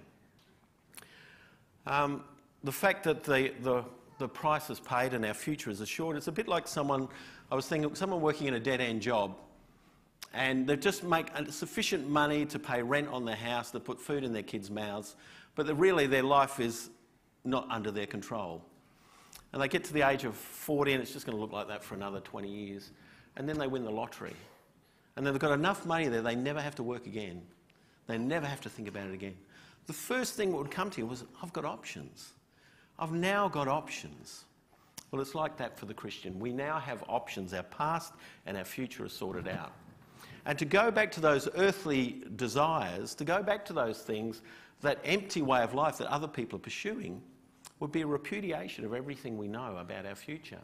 Um, 1.88 2.24
the 2.63 2.72
fact 2.72 3.06
that 3.06 3.24
the, 3.24 3.51
the, 3.62 3.84
the 4.20 4.28
price 4.28 4.70
is 4.70 4.80
paid 4.80 5.16
and 5.16 5.25
our 5.25 5.34
future 5.34 5.72
is 5.72 5.82
assured, 5.82 6.16
it's 6.16 6.28
a 6.28 6.32
bit 6.32 6.48
like 6.48 6.68
someone, 6.68 7.08
I 7.51 7.56
was 7.56 7.68
thinking, 7.68 7.96
someone 7.96 8.22
working 8.22 8.46
in 8.46 8.54
a 8.54 8.60
dead 8.60 8.82
end 8.82 9.01
job 9.01 9.36
and 10.32 10.68
they 10.68 10.78
just 10.78 11.04
make 11.04 11.25
sufficient 11.50 12.08
money 12.08 12.46
to 12.46 12.60
pay 12.60 12.84
rent 12.84 13.08
on 13.08 13.25
their 13.25 13.36
house, 13.36 13.72
to 13.72 13.80
put 13.80 14.00
food 14.00 14.24
in 14.24 14.32
their 14.32 14.44
kids' 14.44 14.70
mouths, 14.70 15.16
but 15.56 15.75
really 15.75 16.06
their 16.06 16.22
life 16.22 16.60
is 16.60 16.92
not 17.46 17.68
under 17.72 17.90
their 17.90 18.06
control. 18.06 18.63
And 19.54 19.62
they 19.62 19.68
get 19.68 19.84
to 19.86 19.94
the 19.94 20.08
age 20.08 20.24
of 20.24 20.36
40 20.36 20.94
and 20.94 21.01
it's 21.01 21.13
just 21.13 21.25
going 21.25 21.36
to 21.36 21.42
look 21.42 21.51
like 21.51 21.68
that 21.70 21.84
for 21.84 21.96
another 21.96 22.20
20 22.20 22.48
years. 22.48 22.92
And 23.38 23.50
then 23.50 23.58
they 23.58 23.66
win 23.66 23.84
the 23.84 23.90
lottery. 23.90 24.36
And 25.15 25.25
then 25.25 25.34
they've 25.34 25.41
got 25.41 25.51
enough 25.51 25.86
money 25.86 26.08
there, 26.08 26.22
they 26.22 26.36
never 26.36 26.62
have 26.62 26.75
to 26.75 26.84
work 26.84 27.06
again. 27.06 27.41
They 28.08 28.18
never 28.18 28.46
have 28.46 28.62
to 28.62 28.70
think 28.70 28.88
about 28.88 29.08
it 29.08 29.13
again. 29.13 29.36
The 29.88 29.94
first 29.94 30.36
thing 30.36 30.51
that 30.51 30.58
would 30.58 30.72
come 30.72 30.89
to 30.91 31.01
you 31.01 31.08
was, 31.08 31.24
I've 31.41 31.53
got 31.53 31.65
options. 31.65 32.34
I've 33.00 33.12
now 33.12 33.48
got 33.48 33.68
options. 33.68 34.46
Well, 35.12 35.22
it's 35.22 35.36
like 35.36 35.58
that 35.58 35.77
for 35.77 35.86
the 35.86 35.94
Christian. 35.94 36.39
We 36.39 36.53
now 36.53 36.80
have 36.80 37.03
options. 37.08 37.53
Our 37.53 37.63
past 37.63 38.13
and 38.46 38.58
our 38.58 38.63
future 38.63 39.06
are 39.06 39.10
sorted 39.10 39.48
out. 39.48 39.74
And 40.46 40.58
to 40.58 40.65
go 40.65 40.89
back 40.89 41.12
to 41.13 41.20
those 41.20 41.50
earthly 41.56 42.24
desires, 42.36 43.13
to 43.15 43.25
go 43.25 43.44
back 43.44 43.65
to 43.65 43.74
those 43.74 44.00
things, 44.00 44.41
that 44.82 45.00
empty 45.03 45.41
way 45.41 45.62
of 45.62 45.74
life 45.74 45.98
that 45.98 46.08
other 46.08 46.27
people 46.27 46.58
are 46.58 46.62
pursuing, 46.62 47.22
would 47.80 47.91
be 47.91 48.01
a 48.01 48.08
repudiation 48.08 48.86
of 48.86 48.94
everything 48.94 49.38
we 49.38 49.48
know 49.48 49.77
about 49.77 50.06
our 50.06 50.15
future. 50.15 50.62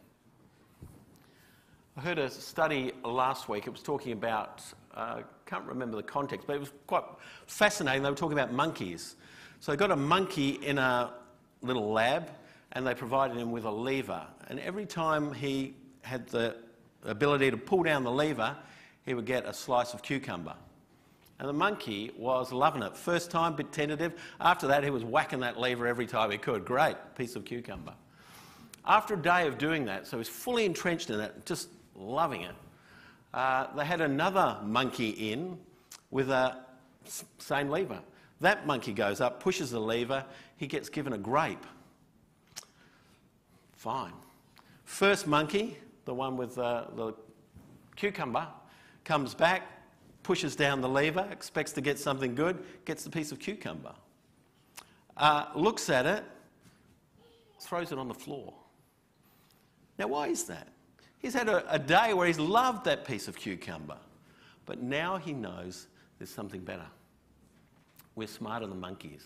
I 1.98 2.00
heard 2.00 2.20
a 2.20 2.30
study 2.30 2.92
last 3.04 3.48
week, 3.48 3.66
it 3.66 3.70
was 3.70 3.82
talking 3.82 4.12
about, 4.12 4.62
I 4.94 5.00
uh, 5.00 5.22
can't 5.46 5.64
remember 5.64 5.96
the 5.96 6.04
context, 6.04 6.46
but 6.46 6.54
it 6.54 6.60
was 6.60 6.70
quite 6.86 7.02
fascinating. 7.48 8.04
They 8.04 8.10
were 8.10 8.14
talking 8.14 8.38
about 8.38 8.52
monkeys. 8.52 9.16
So 9.58 9.72
they 9.72 9.76
got 9.76 9.90
a 9.90 9.96
monkey 9.96 10.60
in 10.62 10.78
a 10.78 11.12
little 11.60 11.90
lab 11.90 12.30
and 12.70 12.86
they 12.86 12.94
provided 12.94 13.36
him 13.36 13.50
with 13.50 13.64
a 13.64 13.70
lever. 13.72 14.24
And 14.46 14.60
every 14.60 14.86
time 14.86 15.32
he 15.32 15.74
had 16.02 16.28
the 16.28 16.58
ability 17.02 17.50
to 17.50 17.56
pull 17.56 17.82
down 17.82 18.04
the 18.04 18.12
lever, 18.12 18.56
he 19.04 19.14
would 19.14 19.26
get 19.26 19.44
a 19.44 19.52
slice 19.52 19.92
of 19.92 20.00
cucumber. 20.00 20.54
And 21.40 21.48
the 21.48 21.52
monkey 21.52 22.12
was 22.16 22.52
loving 22.52 22.84
it. 22.84 22.96
First 22.96 23.32
time, 23.32 23.54
a 23.54 23.56
bit 23.56 23.72
tentative. 23.72 24.12
After 24.40 24.68
that, 24.68 24.84
he 24.84 24.90
was 24.90 25.02
whacking 25.02 25.40
that 25.40 25.58
lever 25.58 25.88
every 25.88 26.06
time 26.06 26.30
he 26.30 26.38
could. 26.38 26.64
Great 26.64 26.94
piece 27.16 27.34
of 27.34 27.44
cucumber. 27.44 27.94
After 28.86 29.14
a 29.14 29.20
day 29.20 29.48
of 29.48 29.58
doing 29.58 29.84
that, 29.86 30.06
so 30.06 30.16
he's 30.16 30.28
fully 30.28 30.64
entrenched 30.64 31.10
in 31.10 31.18
it, 31.18 31.44
just 31.44 31.68
loving 31.98 32.42
it, 32.42 32.54
uh, 33.34 33.66
they 33.76 33.84
had 33.84 34.00
another 34.00 34.58
monkey 34.64 35.10
in 35.10 35.58
with 36.10 36.30
a 36.30 36.64
same 37.38 37.68
lever. 37.68 38.00
That 38.40 38.66
monkey 38.66 38.92
goes 38.92 39.20
up, 39.20 39.40
pushes 39.40 39.70
the 39.70 39.80
lever, 39.80 40.24
he 40.56 40.66
gets 40.66 40.88
given 40.88 41.12
a 41.12 41.18
grape. 41.18 41.66
Fine. 43.72 44.12
First 44.84 45.26
monkey, 45.26 45.76
the 46.04 46.14
one 46.14 46.36
with 46.36 46.58
uh, 46.58 46.86
the 46.94 47.14
cucumber, 47.96 48.46
comes 49.04 49.34
back, 49.34 49.62
pushes 50.22 50.56
down 50.56 50.80
the 50.80 50.88
lever, 50.88 51.28
expects 51.30 51.72
to 51.72 51.80
get 51.80 51.98
something 51.98 52.34
good, 52.34 52.64
gets 52.84 53.04
the 53.04 53.10
piece 53.10 53.32
of 53.32 53.38
cucumber. 53.38 53.92
Uh, 55.16 55.46
looks 55.54 55.90
at 55.90 56.06
it, 56.06 56.24
throws 57.60 57.92
it 57.92 57.98
on 57.98 58.08
the 58.08 58.14
floor. 58.14 58.54
Now, 59.98 60.08
why 60.08 60.28
is 60.28 60.44
that? 60.44 60.68
He's 61.18 61.34
had 61.34 61.48
a, 61.48 61.72
a 61.72 61.78
day 61.78 62.14
where 62.14 62.26
he's 62.26 62.38
loved 62.38 62.84
that 62.84 63.04
piece 63.04 63.28
of 63.28 63.36
cucumber, 63.36 63.98
but 64.66 64.82
now 64.82 65.16
he 65.16 65.32
knows 65.32 65.86
there's 66.18 66.30
something 66.30 66.60
better. 66.60 66.86
We're 68.14 68.28
smarter 68.28 68.66
than 68.66 68.80
monkeys. 68.80 69.24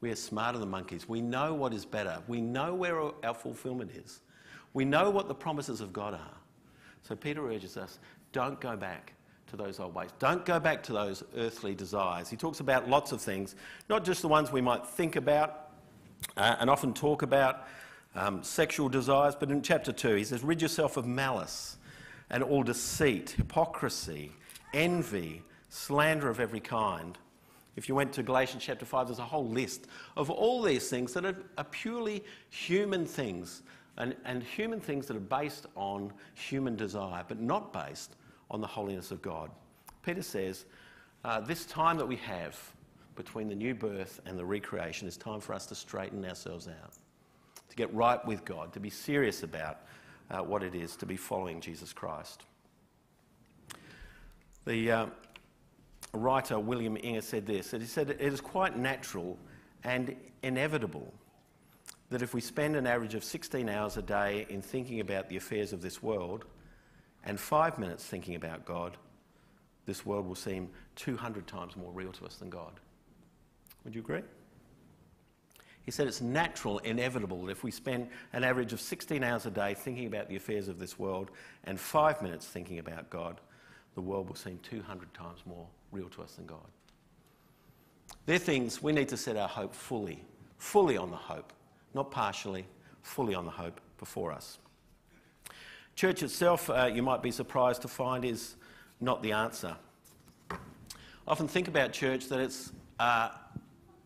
We 0.00 0.10
are 0.10 0.16
smarter 0.16 0.58
than 0.58 0.68
monkeys. 0.70 1.08
We 1.08 1.20
know 1.20 1.54
what 1.54 1.72
is 1.72 1.84
better. 1.84 2.18
We 2.26 2.40
know 2.40 2.74
where 2.74 3.00
our 3.24 3.34
fulfillment 3.34 3.92
is. 3.94 4.20
We 4.74 4.84
know 4.84 5.10
what 5.10 5.28
the 5.28 5.34
promises 5.34 5.80
of 5.80 5.92
God 5.92 6.14
are. 6.14 6.36
So 7.02 7.14
Peter 7.14 7.46
urges 7.48 7.76
us 7.76 7.98
don't 8.32 8.60
go 8.60 8.76
back 8.76 9.12
to 9.48 9.56
those 9.56 9.78
old 9.78 9.94
ways. 9.94 10.10
Don't 10.18 10.44
go 10.44 10.58
back 10.58 10.82
to 10.84 10.92
those 10.92 11.22
earthly 11.36 11.74
desires. 11.74 12.30
He 12.30 12.36
talks 12.36 12.60
about 12.60 12.88
lots 12.88 13.12
of 13.12 13.20
things, 13.20 13.54
not 13.88 14.04
just 14.04 14.22
the 14.22 14.28
ones 14.28 14.50
we 14.50 14.62
might 14.62 14.86
think 14.86 15.16
about 15.16 15.70
uh, 16.36 16.56
and 16.58 16.70
often 16.70 16.94
talk 16.94 17.22
about, 17.22 17.68
um, 18.14 18.42
sexual 18.42 18.88
desires, 18.88 19.34
but 19.38 19.50
in 19.50 19.62
chapter 19.62 19.92
2 19.92 20.14
he 20.14 20.24
says, 20.24 20.42
Rid 20.42 20.62
yourself 20.62 20.96
of 20.96 21.06
malice 21.06 21.76
and 22.30 22.42
all 22.42 22.62
deceit, 22.62 23.30
hypocrisy, 23.30 24.32
envy, 24.74 25.42
slander 25.68 26.28
of 26.28 26.40
every 26.40 26.60
kind. 26.60 27.18
If 27.76 27.88
you 27.88 27.94
went 27.94 28.12
to 28.14 28.22
Galatians 28.22 28.62
chapter 28.62 28.84
5, 28.84 29.08
there's 29.08 29.18
a 29.18 29.24
whole 29.24 29.48
list 29.48 29.86
of 30.16 30.30
all 30.30 30.62
these 30.62 30.88
things 30.90 31.14
that 31.14 31.24
are, 31.24 31.36
are 31.56 31.64
purely 31.64 32.22
human 32.50 33.06
things 33.06 33.62
and, 33.98 34.14
and 34.24 34.42
human 34.42 34.80
things 34.80 35.06
that 35.06 35.16
are 35.16 35.20
based 35.20 35.66
on 35.74 36.12
human 36.34 36.76
desire, 36.76 37.24
but 37.26 37.40
not 37.40 37.72
based 37.72 38.16
on 38.50 38.60
the 38.60 38.66
holiness 38.66 39.10
of 39.10 39.22
God. 39.22 39.50
Peter 40.02 40.22
says, 40.22 40.64
uh, 41.24 41.40
This 41.40 41.64
time 41.66 41.96
that 41.98 42.06
we 42.06 42.16
have 42.16 42.58
between 43.14 43.48
the 43.48 43.54
new 43.54 43.74
birth 43.74 44.20
and 44.26 44.38
the 44.38 44.44
recreation 44.44 45.06
is 45.06 45.16
time 45.16 45.40
for 45.40 45.52
us 45.52 45.66
to 45.66 45.74
straighten 45.74 46.24
ourselves 46.24 46.68
out, 46.68 46.94
to 47.72 47.76
get 47.76 47.92
right 47.94 48.22
with 48.26 48.44
God, 48.44 48.70
to 48.74 48.80
be 48.80 48.90
serious 48.90 49.42
about 49.42 49.78
uh, 50.30 50.40
what 50.40 50.62
it 50.62 50.74
is 50.74 50.94
to 50.96 51.06
be 51.06 51.16
following 51.16 51.58
Jesus 51.58 51.90
Christ. 51.90 52.44
The 54.66 54.92
uh, 54.92 55.06
writer 56.12 56.58
William 56.58 56.98
Inge 57.02 57.24
said 57.24 57.46
this 57.46 57.70
he 57.70 57.84
said, 57.86 58.10
It 58.10 58.20
is 58.20 58.42
quite 58.42 58.76
natural 58.76 59.38
and 59.84 60.14
inevitable 60.42 61.14
that 62.10 62.20
if 62.20 62.34
we 62.34 62.42
spend 62.42 62.76
an 62.76 62.86
average 62.86 63.14
of 63.14 63.24
16 63.24 63.70
hours 63.70 63.96
a 63.96 64.02
day 64.02 64.46
in 64.50 64.60
thinking 64.60 65.00
about 65.00 65.30
the 65.30 65.38
affairs 65.38 65.72
of 65.72 65.80
this 65.80 66.02
world, 66.02 66.44
and 67.24 67.40
five 67.40 67.78
minutes 67.78 68.04
thinking 68.04 68.34
about 68.34 68.66
God, 68.66 68.98
this 69.86 70.04
world 70.04 70.26
will 70.26 70.34
seem 70.34 70.68
200 70.96 71.46
times 71.46 71.74
more 71.74 71.90
real 71.90 72.12
to 72.12 72.26
us 72.26 72.36
than 72.36 72.50
God. 72.50 72.80
Would 73.84 73.94
you 73.94 74.02
agree? 74.02 74.20
He 75.84 75.90
said 75.90 76.06
it's 76.06 76.20
natural, 76.20 76.78
inevitable, 76.78 77.44
that 77.44 77.50
if 77.50 77.64
we 77.64 77.70
spend 77.70 78.08
an 78.32 78.44
average 78.44 78.72
of 78.72 78.80
16 78.80 79.22
hours 79.24 79.46
a 79.46 79.50
day 79.50 79.74
thinking 79.74 80.06
about 80.06 80.28
the 80.28 80.36
affairs 80.36 80.68
of 80.68 80.78
this 80.78 80.98
world 80.98 81.30
and 81.64 81.78
five 81.78 82.22
minutes 82.22 82.46
thinking 82.46 82.78
about 82.78 83.10
God, 83.10 83.40
the 83.94 84.00
world 84.00 84.28
will 84.28 84.36
seem 84.36 84.58
200 84.62 85.12
times 85.12 85.40
more 85.44 85.66
real 85.90 86.08
to 86.10 86.22
us 86.22 86.34
than 86.34 86.46
God. 86.46 86.66
They're 88.26 88.38
things 88.38 88.82
we 88.82 88.92
need 88.92 89.08
to 89.08 89.16
set 89.16 89.36
our 89.36 89.48
hope 89.48 89.74
fully, 89.74 90.22
fully 90.58 90.96
on 90.96 91.10
the 91.10 91.16
hope, 91.16 91.52
not 91.94 92.10
partially, 92.10 92.64
fully 93.02 93.34
on 93.34 93.44
the 93.44 93.50
hope 93.50 93.80
before 93.98 94.32
us. 94.32 94.58
Church 95.96 96.22
itself, 96.22 96.70
uh, 96.70 96.88
you 96.92 97.02
might 97.02 97.22
be 97.22 97.30
surprised 97.30 97.82
to 97.82 97.88
find, 97.88 98.24
is 98.24 98.54
not 99.00 99.22
the 99.22 99.32
answer. 99.32 99.76
I 100.50 100.56
often 101.26 101.48
think 101.48 101.68
about 101.68 101.92
church 101.92 102.28
that 102.28 102.40
it's, 102.40 102.72
uh, 102.98 103.30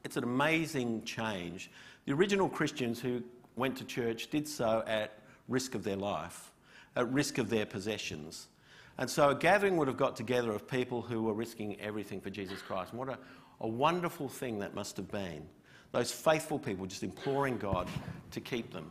it's 0.07 0.17
an 0.17 0.25
amazing 0.25 1.05
change. 1.05 1.71
The 2.07 2.13
original 2.13 2.49
Christians 2.49 2.99
who 3.01 3.23
went 3.57 3.77
to 3.77 3.85
church 3.85 4.29
did 4.29 4.49
so 4.49 4.83
at 4.87 5.19
risk 5.49 5.75
of 5.75 5.85
their 5.85 5.97
life, 5.97 6.53
at 6.97 7.13
risk 7.13 7.37
of 7.37 7.51
their 7.51 7.67
possessions. 7.67 8.49
And 8.97 9.11
so 9.11 9.29
a 9.29 9.35
gathering 9.35 9.77
would 9.77 9.89
have 9.89 9.99
got 9.99 10.17
together 10.17 10.51
of 10.53 10.67
people 10.67 11.03
who 11.03 11.23
were 11.23 11.35
risking 11.35 11.79
everything 11.81 12.21
for 12.21 12.31
Jesus 12.31 12.63
Christ. 12.63 12.93
And 12.93 12.99
what 12.99 13.11
a, 13.11 13.19
a 13.61 13.69
wonderful 13.69 14.29
thing 14.29 14.59
that 14.61 14.75
must 14.75 14.97
have 14.97 15.11
been. 15.11 15.47
Those 15.93 16.11
faithful 16.11 16.59
people 16.59 16.87
just 16.87 17.03
imploring 17.03 17.59
God 17.59 17.87
to 18.31 18.41
keep 18.41 18.73
them. 18.73 18.91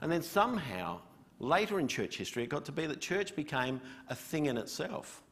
And 0.00 0.10
then 0.10 0.22
somehow 0.22 0.98
Later 1.42 1.80
in 1.80 1.88
church 1.88 2.18
history, 2.18 2.44
it 2.44 2.48
got 2.48 2.64
to 2.66 2.72
be 2.72 2.86
that 2.86 3.00
church 3.00 3.34
became 3.34 3.80
a 4.08 4.14
thing 4.14 4.46
in 4.46 4.56
itself. 4.56 5.24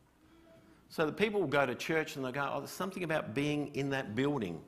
So 0.88 1.06
that 1.06 1.16
people 1.16 1.40
will 1.40 1.46
go 1.46 1.64
to 1.64 1.74
church 1.76 2.16
and 2.16 2.24
they 2.24 2.32
go, 2.32 2.50
oh, 2.52 2.58
there's 2.58 2.70
something 2.70 3.04
about 3.04 3.32
being 3.32 3.68
in 3.74 3.90
that 3.90 4.16
building 4.16 4.60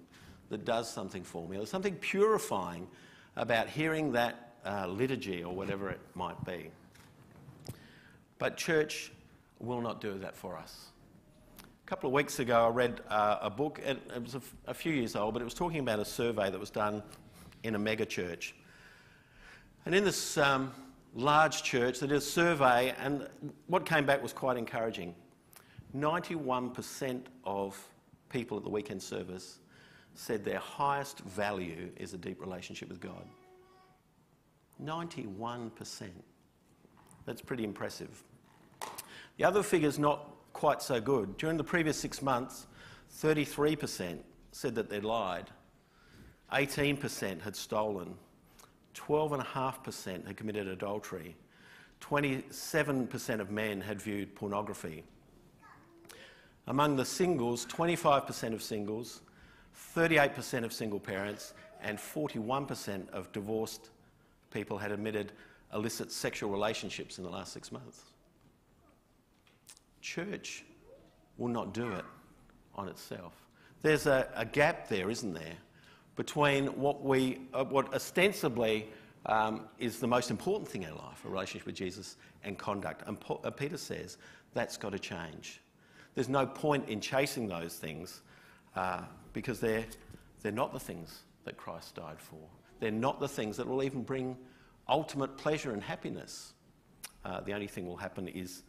that 0.52 0.66
does 0.66 0.88
something 0.88 1.24
for 1.24 1.48
me. 1.48 1.56
There's 1.56 1.70
something 1.70 1.96
purifying 1.96 2.86
about 3.36 3.68
hearing 3.68 4.12
that 4.12 4.52
uh, 4.66 4.86
liturgy 4.86 5.42
or 5.42 5.54
whatever 5.54 5.88
it 5.88 5.98
might 6.14 6.44
be. 6.44 6.70
But 8.38 8.58
church 8.58 9.12
will 9.60 9.80
not 9.80 10.02
do 10.02 10.18
that 10.18 10.36
for 10.36 10.58
us. 10.58 10.88
A 11.58 11.88
couple 11.88 12.08
of 12.08 12.12
weeks 12.12 12.38
ago, 12.38 12.66
I 12.66 12.68
read 12.68 13.00
uh, 13.08 13.38
a 13.40 13.48
book, 13.48 13.80
it, 13.82 13.98
it 14.14 14.22
was 14.22 14.36
a, 14.66 14.74
few 14.74 14.92
years 14.92 15.16
old, 15.16 15.32
but 15.32 15.40
it 15.40 15.44
was 15.46 15.54
talking 15.54 15.80
about 15.80 16.00
a 16.00 16.04
survey 16.04 16.50
that 16.50 16.60
was 16.60 16.70
done 16.70 17.02
in 17.62 17.74
a 17.74 17.78
mega 17.78 18.04
church. 18.04 18.54
And 19.86 19.94
in 19.94 20.04
this 20.04 20.36
um, 20.36 20.70
large 21.14 21.62
church 21.62 22.00
they 22.00 22.06
did 22.06 22.18
a 22.18 22.20
survey, 22.20 22.94
and 23.02 23.26
what 23.68 23.86
came 23.86 24.04
back 24.04 24.22
was 24.22 24.34
quite 24.34 24.58
encouraging. 24.58 25.14
91% 25.96 27.22
of 27.44 27.82
people 28.28 28.58
at 28.58 28.64
the 28.64 28.70
weekend 28.70 29.02
service 29.02 29.60
said 30.14 30.44
their 30.44 30.58
highest 30.58 31.20
value 31.20 31.90
is 31.96 32.14
a 32.14 32.18
deep 32.18 32.40
relationship 32.40 32.88
with 32.88 33.00
God. 33.00 33.24
91%. 34.82 36.08
That's 37.24 37.40
pretty 37.40 37.64
impressive. 37.64 38.22
The 39.38 39.44
other 39.44 39.62
figure's 39.62 39.98
not 39.98 40.28
quite 40.52 40.82
so 40.82 41.00
good. 41.00 41.36
During 41.36 41.56
the 41.56 41.64
previous 41.64 41.96
six 41.96 42.20
months, 42.20 42.66
33% 43.20 44.18
said 44.52 44.74
that 44.74 44.90
they'd 44.90 45.04
lied, 45.04 45.50
18% 46.52 47.40
had 47.40 47.56
stolen, 47.56 48.14
12.5% 48.94 50.26
had 50.26 50.36
committed 50.36 50.68
adultery, 50.68 51.34
27% 52.00 53.40
of 53.40 53.50
men 53.50 53.80
had 53.80 54.00
viewed 54.00 54.34
pornography. 54.34 55.04
Among 56.66 56.96
the 56.96 57.04
singles, 57.04 57.66
25% 57.66 58.52
of 58.52 58.62
singles, 58.62 59.22
38% 59.96 60.64
of 60.64 60.72
single 60.72 61.00
parents, 61.00 61.54
and 61.82 61.98
41% 61.98 63.08
of 63.10 63.30
divorced 63.32 63.90
people 64.52 64.78
had 64.78 64.92
admitted 64.92 65.32
illicit 65.74 66.12
sexual 66.12 66.50
relationships 66.50 67.18
in 67.18 67.24
the 67.24 67.30
last 67.30 67.52
six 67.52 67.72
months. 67.72 68.02
Church 70.00 70.64
will 71.38 71.48
not 71.48 71.72
do 71.72 71.90
it 71.92 72.04
on 72.74 72.88
itself. 72.88 73.32
There's 73.82 74.06
a, 74.06 74.28
a 74.34 74.44
gap 74.44 74.88
there, 74.88 75.10
isn't 75.10 75.32
there, 75.32 75.56
between 76.16 76.66
what 76.66 77.02
we, 77.02 77.40
uh, 77.54 77.64
what 77.64 77.92
ostensibly 77.94 78.88
um, 79.26 79.62
is 79.78 79.98
the 79.98 80.06
most 80.06 80.30
important 80.30 80.68
thing 80.68 80.82
in 80.82 80.94
life, 80.94 81.24
a 81.24 81.28
relationship 81.28 81.66
with 81.66 81.74
Jesus, 81.74 82.16
and 82.44 82.58
conduct. 82.58 83.06
And 83.06 83.16
uh, 83.44 83.50
Peter 83.50 83.76
says 83.76 84.18
that's 84.54 84.76
got 84.76 84.92
to 84.92 84.98
change. 84.98 85.60
There's 86.14 86.28
no 86.28 86.46
point 86.46 86.88
in 86.88 87.00
chasing 87.00 87.48
those 87.48 87.76
things 87.76 88.20
uh, 88.76 89.02
because 89.32 89.60
they're, 89.60 89.84
they're 90.42 90.52
not 90.52 90.72
the 90.72 90.80
things 90.80 91.20
that 91.44 91.56
Christ 91.56 91.94
died 91.94 92.20
for. 92.20 92.38
They're 92.80 92.90
not 92.90 93.20
the 93.20 93.28
things 93.28 93.56
that 93.56 93.66
will 93.66 93.82
even 93.82 94.02
bring 94.02 94.36
ultimate 94.88 95.36
pleasure 95.36 95.72
and 95.72 95.82
happiness. 95.82 96.52
Uh, 97.24 97.40
the 97.40 97.52
only 97.52 97.68
thing 97.68 97.86
will 97.86 97.96
happen 97.96 98.28
is 98.28 98.62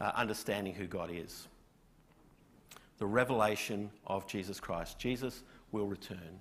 uh, 0.00 0.12
understanding 0.16 0.74
who 0.74 0.86
God 0.86 1.10
is. 1.12 1.46
The 2.98 3.06
revelation 3.06 3.90
of 4.06 4.26
Jesus 4.26 4.60
Christ. 4.60 4.98
Jesus 4.98 5.42
will 5.70 5.86
return. 5.86 6.40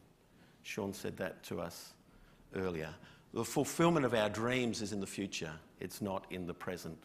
Sean 0.63 0.93
said 0.93 1.17
that 1.17 1.43
to 1.43 1.61
us 1.61 1.93
earlier. 2.55 2.89
The 3.33 3.45
fulfillment 3.45 4.05
of 4.05 4.13
our 4.13 4.29
dreams 4.29 4.81
is 4.81 4.91
in 4.91 4.99
the 4.99 5.07
future, 5.07 5.53
it's 5.79 6.01
not 6.01 6.25
in 6.31 6.45
the 6.47 6.53
present. 6.53 6.97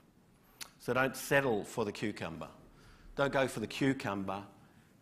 So 0.79 0.93
don't 0.93 1.17
settle 1.17 1.65
for 1.65 1.85
the 1.85 1.93
cucumber. 1.93 2.49
Don't 3.15 3.33
go 3.33 3.47
for 3.47 3.61
the 3.61 3.67
cucumber, 3.67 4.43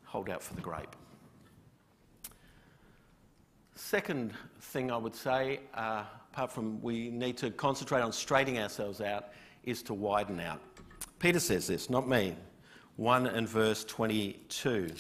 hold 0.05 0.29
out 0.29 0.43
for 0.43 0.55
the 0.55 0.61
grape. 0.61 0.95
Second 3.75 4.33
thing 4.61 4.91
I 4.91 4.97
would 4.97 5.15
say, 5.15 5.61
uh, 5.75 6.05
apart 6.33 6.53
from 6.53 6.81
we 6.81 7.11
need 7.11 7.37
to 7.39 7.51
concentrate 7.51 8.01
on 8.01 8.13
straightening 8.13 8.59
ourselves 8.59 9.01
out, 9.01 9.29
is 9.65 9.83
to 9.85 9.95
widen 9.95 10.41
out. 10.41 10.61
Peter 11.19 11.41
says 11.41 11.67
this, 11.67 11.91
not 11.91 12.09
me. 12.09 12.37
1 12.97 13.27
and 13.27 13.49
verse 13.49 13.85
22. 13.85 14.91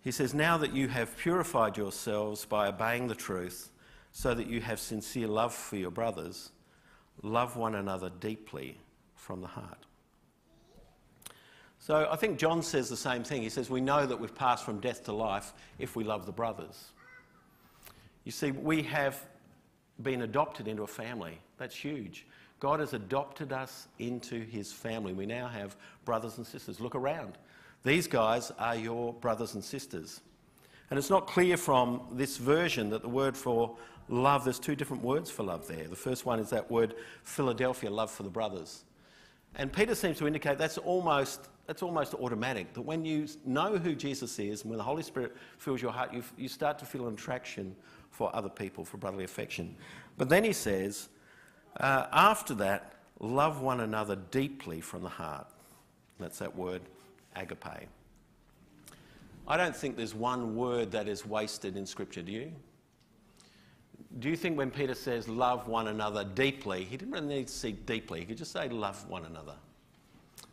He 0.00 0.12
says, 0.12 0.34
Now 0.34 0.56
that 0.58 0.72
you 0.72 0.86
have 0.88 1.16
purified 1.16 1.76
yourselves 1.76 2.44
by 2.44 2.68
obeying 2.68 3.08
the 3.08 3.14
truth, 3.14 3.70
so 4.12 4.34
that 4.34 4.46
you 4.46 4.60
have 4.60 4.78
sincere 4.78 5.26
love 5.26 5.52
for 5.52 5.76
your 5.76 5.90
brothers, 5.90 6.50
love 7.22 7.56
one 7.56 7.74
another 7.74 8.10
deeply 8.20 8.78
from 9.16 9.40
the 9.40 9.46
heart. 9.48 9.87
So 11.88 12.06
I 12.10 12.16
think 12.16 12.38
John 12.38 12.62
says 12.62 12.90
the 12.90 12.98
same 12.98 13.24
thing. 13.24 13.40
He 13.40 13.48
says, 13.48 13.70
We 13.70 13.80
know 13.80 14.04
that 14.04 14.20
we've 14.20 14.34
passed 14.34 14.62
from 14.62 14.78
death 14.78 15.04
to 15.04 15.12
life 15.12 15.54
if 15.78 15.96
we 15.96 16.04
love 16.04 16.26
the 16.26 16.32
brothers. 16.32 16.90
You 18.24 18.30
see, 18.30 18.50
we 18.50 18.82
have 18.82 19.24
been 20.02 20.20
adopted 20.20 20.68
into 20.68 20.82
a 20.82 20.86
family. 20.86 21.38
That's 21.56 21.74
huge. 21.74 22.26
God 22.60 22.80
has 22.80 22.92
adopted 22.92 23.54
us 23.54 23.88
into 24.00 24.38
his 24.38 24.70
family. 24.70 25.14
We 25.14 25.24
now 25.24 25.48
have 25.48 25.76
brothers 26.04 26.36
and 26.36 26.46
sisters. 26.46 26.78
Look 26.78 26.94
around. 26.94 27.38
These 27.84 28.06
guys 28.06 28.52
are 28.58 28.76
your 28.76 29.14
brothers 29.14 29.54
and 29.54 29.64
sisters. 29.64 30.20
And 30.90 30.98
it's 30.98 31.08
not 31.08 31.26
clear 31.26 31.56
from 31.56 32.02
this 32.12 32.36
version 32.36 32.90
that 32.90 33.00
the 33.00 33.08
word 33.08 33.34
for 33.34 33.78
love, 34.10 34.44
there's 34.44 34.58
two 34.58 34.76
different 34.76 35.02
words 35.02 35.30
for 35.30 35.42
love 35.42 35.66
there. 35.66 35.88
The 35.88 35.96
first 35.96 36.26
one 36.26 36.38
is 36.38 36.50
that 36.50 36.70
word 36.70 36.96
Philadelphia, 37.22 37.88
love 37.88 38.10
for 38.10 38.24
the 38.24 38.28
brothers. 38.28 38.84
And 39.54 39.72
Peter 39.72 39.94
seems 39.94 40.18
to 40.18 40.26
indicate 40.26 40.58
that's 40.58 40.76
almost, 40.76 41.48
that's 41.68 41.82
almost 41.82 42.14
automatic, 42.14 42.72
that 42.72 42.80
when 42.80 43.04
you 43.04 43.28
know 43.44 43.76
who 43.76 43.94
Jesus 43.94 44.38
is 44.38 44.62
and 44.62 44.70
when 44.70 44.78
the 44.78 44.84
Holy 44.84 45.02
Spirit 45.02 45.36
fills 45.58 45.82
your 45.82 45.92
heart, 45.92 46.14
you, 46.14 46.24
you 46.38 46.48
start 46.48 46.78
to 46.78 46.86
feel 46.86 47.06
an 47.06 47.12
attraction 47.12 47.76
for 48.10 48.34
other 48.34 48.48
people, 48.48 48.86
for 48.86 48.96
brotherly 48.96 49.24
affection. 49.24 49.76
But 50.16 50.30
then 50.30 50.44
he 50.44 50.54
says, 50.54 51.10
uh, 51.78 52.06
after 52.10 52.54
that, 52.54 52.94
love 53.20 53.60
one 53.60 53.80
another 53.80 54.16
deeply 54.30 54.80
from 54.80 55.02
the 55.02 55.10
heart. 55.10 55.46
That's 56.18 56.38
that 56.38 56.56
word, 56.56 56.80
agape. 57.36 57.86
I 59.46 59.56
don't 59.58 59.76
think 59.76 59.94
there's 59.94 60.14
one 60.14 60.56
word 60.56 60.90
that 60.92 61.06
is 61.06 61.26
wasted 61.26 61.76
in 61.76 61.84
Scripture, 61.84 62.22
do 62.22 62.32
you? 62.32 62.50
Do 64.20 64.30
you 64.30 64.36
think 64.36 64.56
when 64.56 64.70
Peter 64.70 64.94
says 64.94 65.28
love 65.28 65.68
one 65.68 65.88
another 65.88 66.24
deeply, 66.24 66.84
he 66.84 66.96
didn't 66.96 67.12
really 67.12 67.26
need 67.26 67.48
to 67.48 67.52
say 67.52 67.72
deeply, 67.72 68.20
he 68.20 68.24
could 68.24 68.38
just 68.38 68.52
say 68.52 68.70
love 68.70 69.06
one 69.06 69.26
another? 69.26 69.54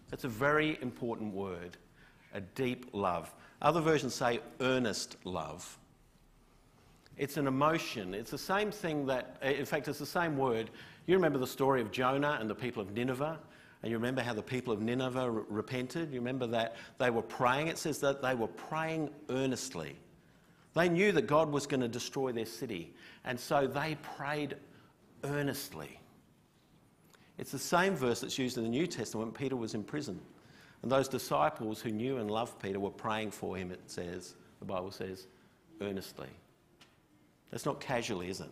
That's 0.10 0.24
a 0.24 0.30
very 0.30 0.78
important 0.82 1.34
word, 1.34 1.78
a 2.34 2.42
deep 2.42 2.90
love. 2.94 3.34
Other 3.62 3.82
versions 3.82 4.14
say 4.14 4.40
earnest 4.62 5.18
love. 5.24 5.78
It's 7.18 7.38
an 7.38 7.48
emotion. 7.48 8.14
It's 8.14 8.32
the 8.32 8.38
same 8.38 8.72
thing 8.72 9.06
that, 9.08 9.38
in 9.42 9.66
fact, 9.66 9.88
it's 9.88 10.00
the 10.00 10.06
same 10.06 10.38
word. 10.38 10.70
You 11.08 11.16
remember 11.16 11.40
the 11.40 11.48
story 11.48 11.82
of 11.82 11.92
Jonah 11.92 12.38
and 12.40 12.50
the 12.50 12.56
people 12.56 12.82
of 12.82 12.92
Nineveh? 12.92 13.40
And 13.82 13.92
you 13.92 13.98
remember 13.98 14.22
how 14.22 14.34
the 14.34 14.42
people 14.42 14.74
of 14.74 14.82
Nineveh 14.82 15.30
re- 15.30 15.44
repented? 15.48 16.12
You 16.12 16.20
remember 16.20 16.48
that 16.48 16.76
they 16.98 17.10
were 17.10 17.22
praying? 17.22 17.68
It 17.68 17.78
says 17.78 18.00
that 18.00 18.22
they 18.22 18.36
were 18.36 18.48
praying 18.48 19.12
earnestly. 19.30 19.96
They 20.74 20.90
knew 20.90 21.12
that 21.14 21.28
God 21.28 21.52
was 21.52 21.68
going 21.68 21.82
to 21.82 21.88
destroy 21.88 22.32
their 22.32 22.46
city. 22.46 22.94
And 23.24 23.40
so 23.40 23.68
they 23.68 23.96
prayed 24.02 24.56
earnestly. 25.24 26.00
It's 27.38 27.52
the 27.52 27.60
same 27.60 27.96
verse 27.96 28.22
that's 28.22 28.38
used 28.38 28.58
in 28.58 28.64
the 28.64 28.70
New 28.70 28.88
Testament 28.88 29.28
when 29.28 29.34
Peter 29.34 29.56
was 29.56 29.74
in 29.74 29.84
prison. 29.84 30.20
And 30.82 30.92
those 30.92 31.08
disciples 31.08 31.82
who 31.82 31.92
knew 31.92 32.18
and 32.18 32.30
loved 32.30 32.62
Peter 32.62 32.80
were 32.80 32.92
praying 32.92 33.32
for 33.32 33.58
him, 33.58 33.72
it 33.72 33.82
says, 33.88 34.36
the 34.60 34.66
Bible 34.66 34.92
says, 34.92 35.28
earnestly. 35.82 36.30
That's 37.52 37.66
not 37.66 37.80
casually, 37.80 38.30
is 38.30 38.40
it? 38.40 38.52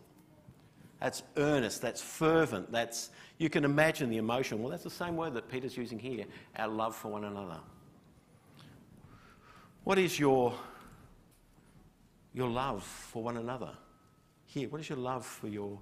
That's 1.00 1.24
earnest, 1.36 1.82
that's 1.82 2.02
fervent, 2.02 2.72
that's, 2.72 3.10
you 3.38 3.50
can 3.50 3.66
imagine 3.66 4.10
the 4.10 4.18
emotion. 4.18 4.62
Well, 4.62 4.72
that's 4.72 4.86
the 4.86 4.90
same 4.90 5.18
word 5.18 5.34
that 5.34 5.50
Peter's 5.50 5.76
using 5.76 6.00
here 6.00 6.26
our 6.56 6.70
love 6.70 6.96
for 6.96 7.10
one 7.10 7.26
another. 7.26 7.60
What 9.84 10.00
is 10.00 10.18
your, 10.18 10.54
your 12.34 12.50
love 12.50 12.84
for 12.84 13.22
one 13.22 13.36
another? 13.36 13.72
Here, 14.46 14.70
what 14.70 14.80
is 14.80 14.88
your 14.88 14.98
love 14.98 15.26
for 15.26 15.50
your 15.50 15.78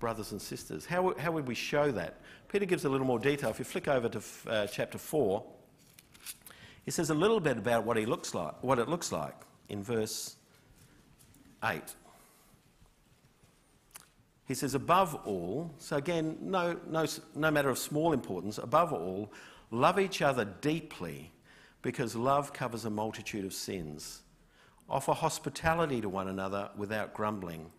brothers 0.00 0.32
and 0.32 0.42
sisters? 0.42 0.84
How, 0.84 1.14
how 1.18 1.30
would 1.30 1.46
we 1.46 1.54
show 1.54 1.92
that? 1.92 2.20
Peter 2.48 2.64
gives 2.64 2.84
a 2.84 2.88
little 2.88 3.06
more 3.06 3.20
detail. 3.20 3.50
If 3.50 3.58
you 3.60 3.64
flick 3.64 3.86
over 3.86 4.08
to 4.08 4.22
uh, 4.48 4.66
chapter 4.66 4.98
4, 4.98 5.44
he 6.84 6.90
says 6.90 7.10
a 7.10 7.14
little 7.14 7.38
bit 7.38 7.58
about 7.58 7.84
what 7.84 7.96
he 7.96 8.06
looks 8.06 8.34
like, 8.34 8.60
what 8.62 8.78
it 8.78 8.88
looks 8.88 9.12
like 9.12 9.34
in 9.68 9.82
verse 9.82 10.34
8. 11.62 11.80
He 14.48 14.54
says, 14.54 14.74
above 14.74 15.14
all, 15.26 15.72
so 15.78 15.96
again, 15.96 16.36
no, 16.40 16.76
no, 16.88 17.06
no 17.36 17.50
matter 17.52 17.70
of 17.70 17.78
small 17.78 18.12
importance, 18.12 18.58
above 18.58 18.92
all, 18.92 19.32
love 19.70 20.00
each 20.00 20.22
other 20.22 20.44
deeply 20.44 21.30
because 21.82 22.16
love 22.16 22.52
covers 22.52 22.84
a 22.84 22.90
multitude 22.90 23.44
of 23.44 23.52
sins. 23.52 24.22
Offer 24.88 25.12
hospitality 25.12 26.00
to 26.00 26.08
one 26.08 26.26
another 26.26 26.70
without 26.76 27.14
grumbling. 27.14 27.70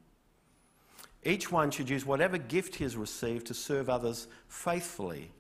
Each 1.24 1.52
one 1.52 1.70
should 1.70 1.90
use 1.90 2.06
whatever 2.06 2.38
gift 2.38 2.76
he 2.76 2.84
has 2.84 2.96
received 2.96 3.48
to 3.48 3.54
serve 3.54 3.90
others 3.90 4.28
faithfully, 4.48 5.32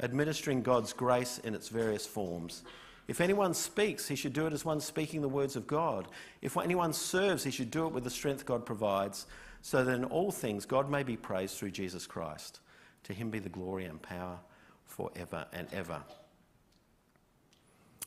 administering 0.00 0.62
God's 0.62 0.92
grace 0.92 1.38
in 1.38 1.54
its 1.54 1.68
various 1.68 2.06
forms. 2.06 2.62
If 3.08 3.20
anyone 3.20 3.52
speaks, 3.52 4.08
he 4.08 4.16
should 4.16 4.32
do 4.32 4.46
it 4.46 4.52
as 4.52 4.64
one 4.64 4.80
speaking 4.80 5.20
the 5.20 5.28
words 5.28 5.56
of 5.56 5.66
God. 5.66 6.08
If 6.40 6.56
anyone 6.56 6.92
serves, 6.92 7.44
he 7.44 7.50
should 7.50 7.70
do 7.70 7.86
it 7.86 7.92
with 7.92 8.04
the 8.04 8.10
strength 8.10 8.46
God 8.46 8.64
provides 8.64 9.26
so 9.60 9.84
that 9.84 9.94
in 9.94 10.04
all 10.04 10.30
things 10.30 10.66
God 10.66 10.90
may 10.90 11.02
be 11.02 11.16
praised 11.16 11.58
through 11.58 11.72
Jesus 11.72 12.06
Christ. 12.06 12.60
To 13.04 13.12
him 13.12 13.30
be 13.30 13.38
the 13.38 13.48
glory 13.48 13.84
and 13.84 14.00
power 14.00 14.38
forever 14.86 15.46
and 15.52 15.68
ever. 15.72 16.02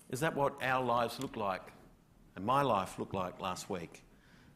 Is 0.10 0.22
that 0.22 0.36
what 0.36 0.56
our 0.64 0.84
lives 0.84 1.20
look 1.20 1.36
like 1.36 1.74
and 2.36 2.46
my 2.46 2.62
life 2.62 2.98
looked 2.98 3.14
like 3.14 3.42
last 3.42 3.70
week? 3.70 4.04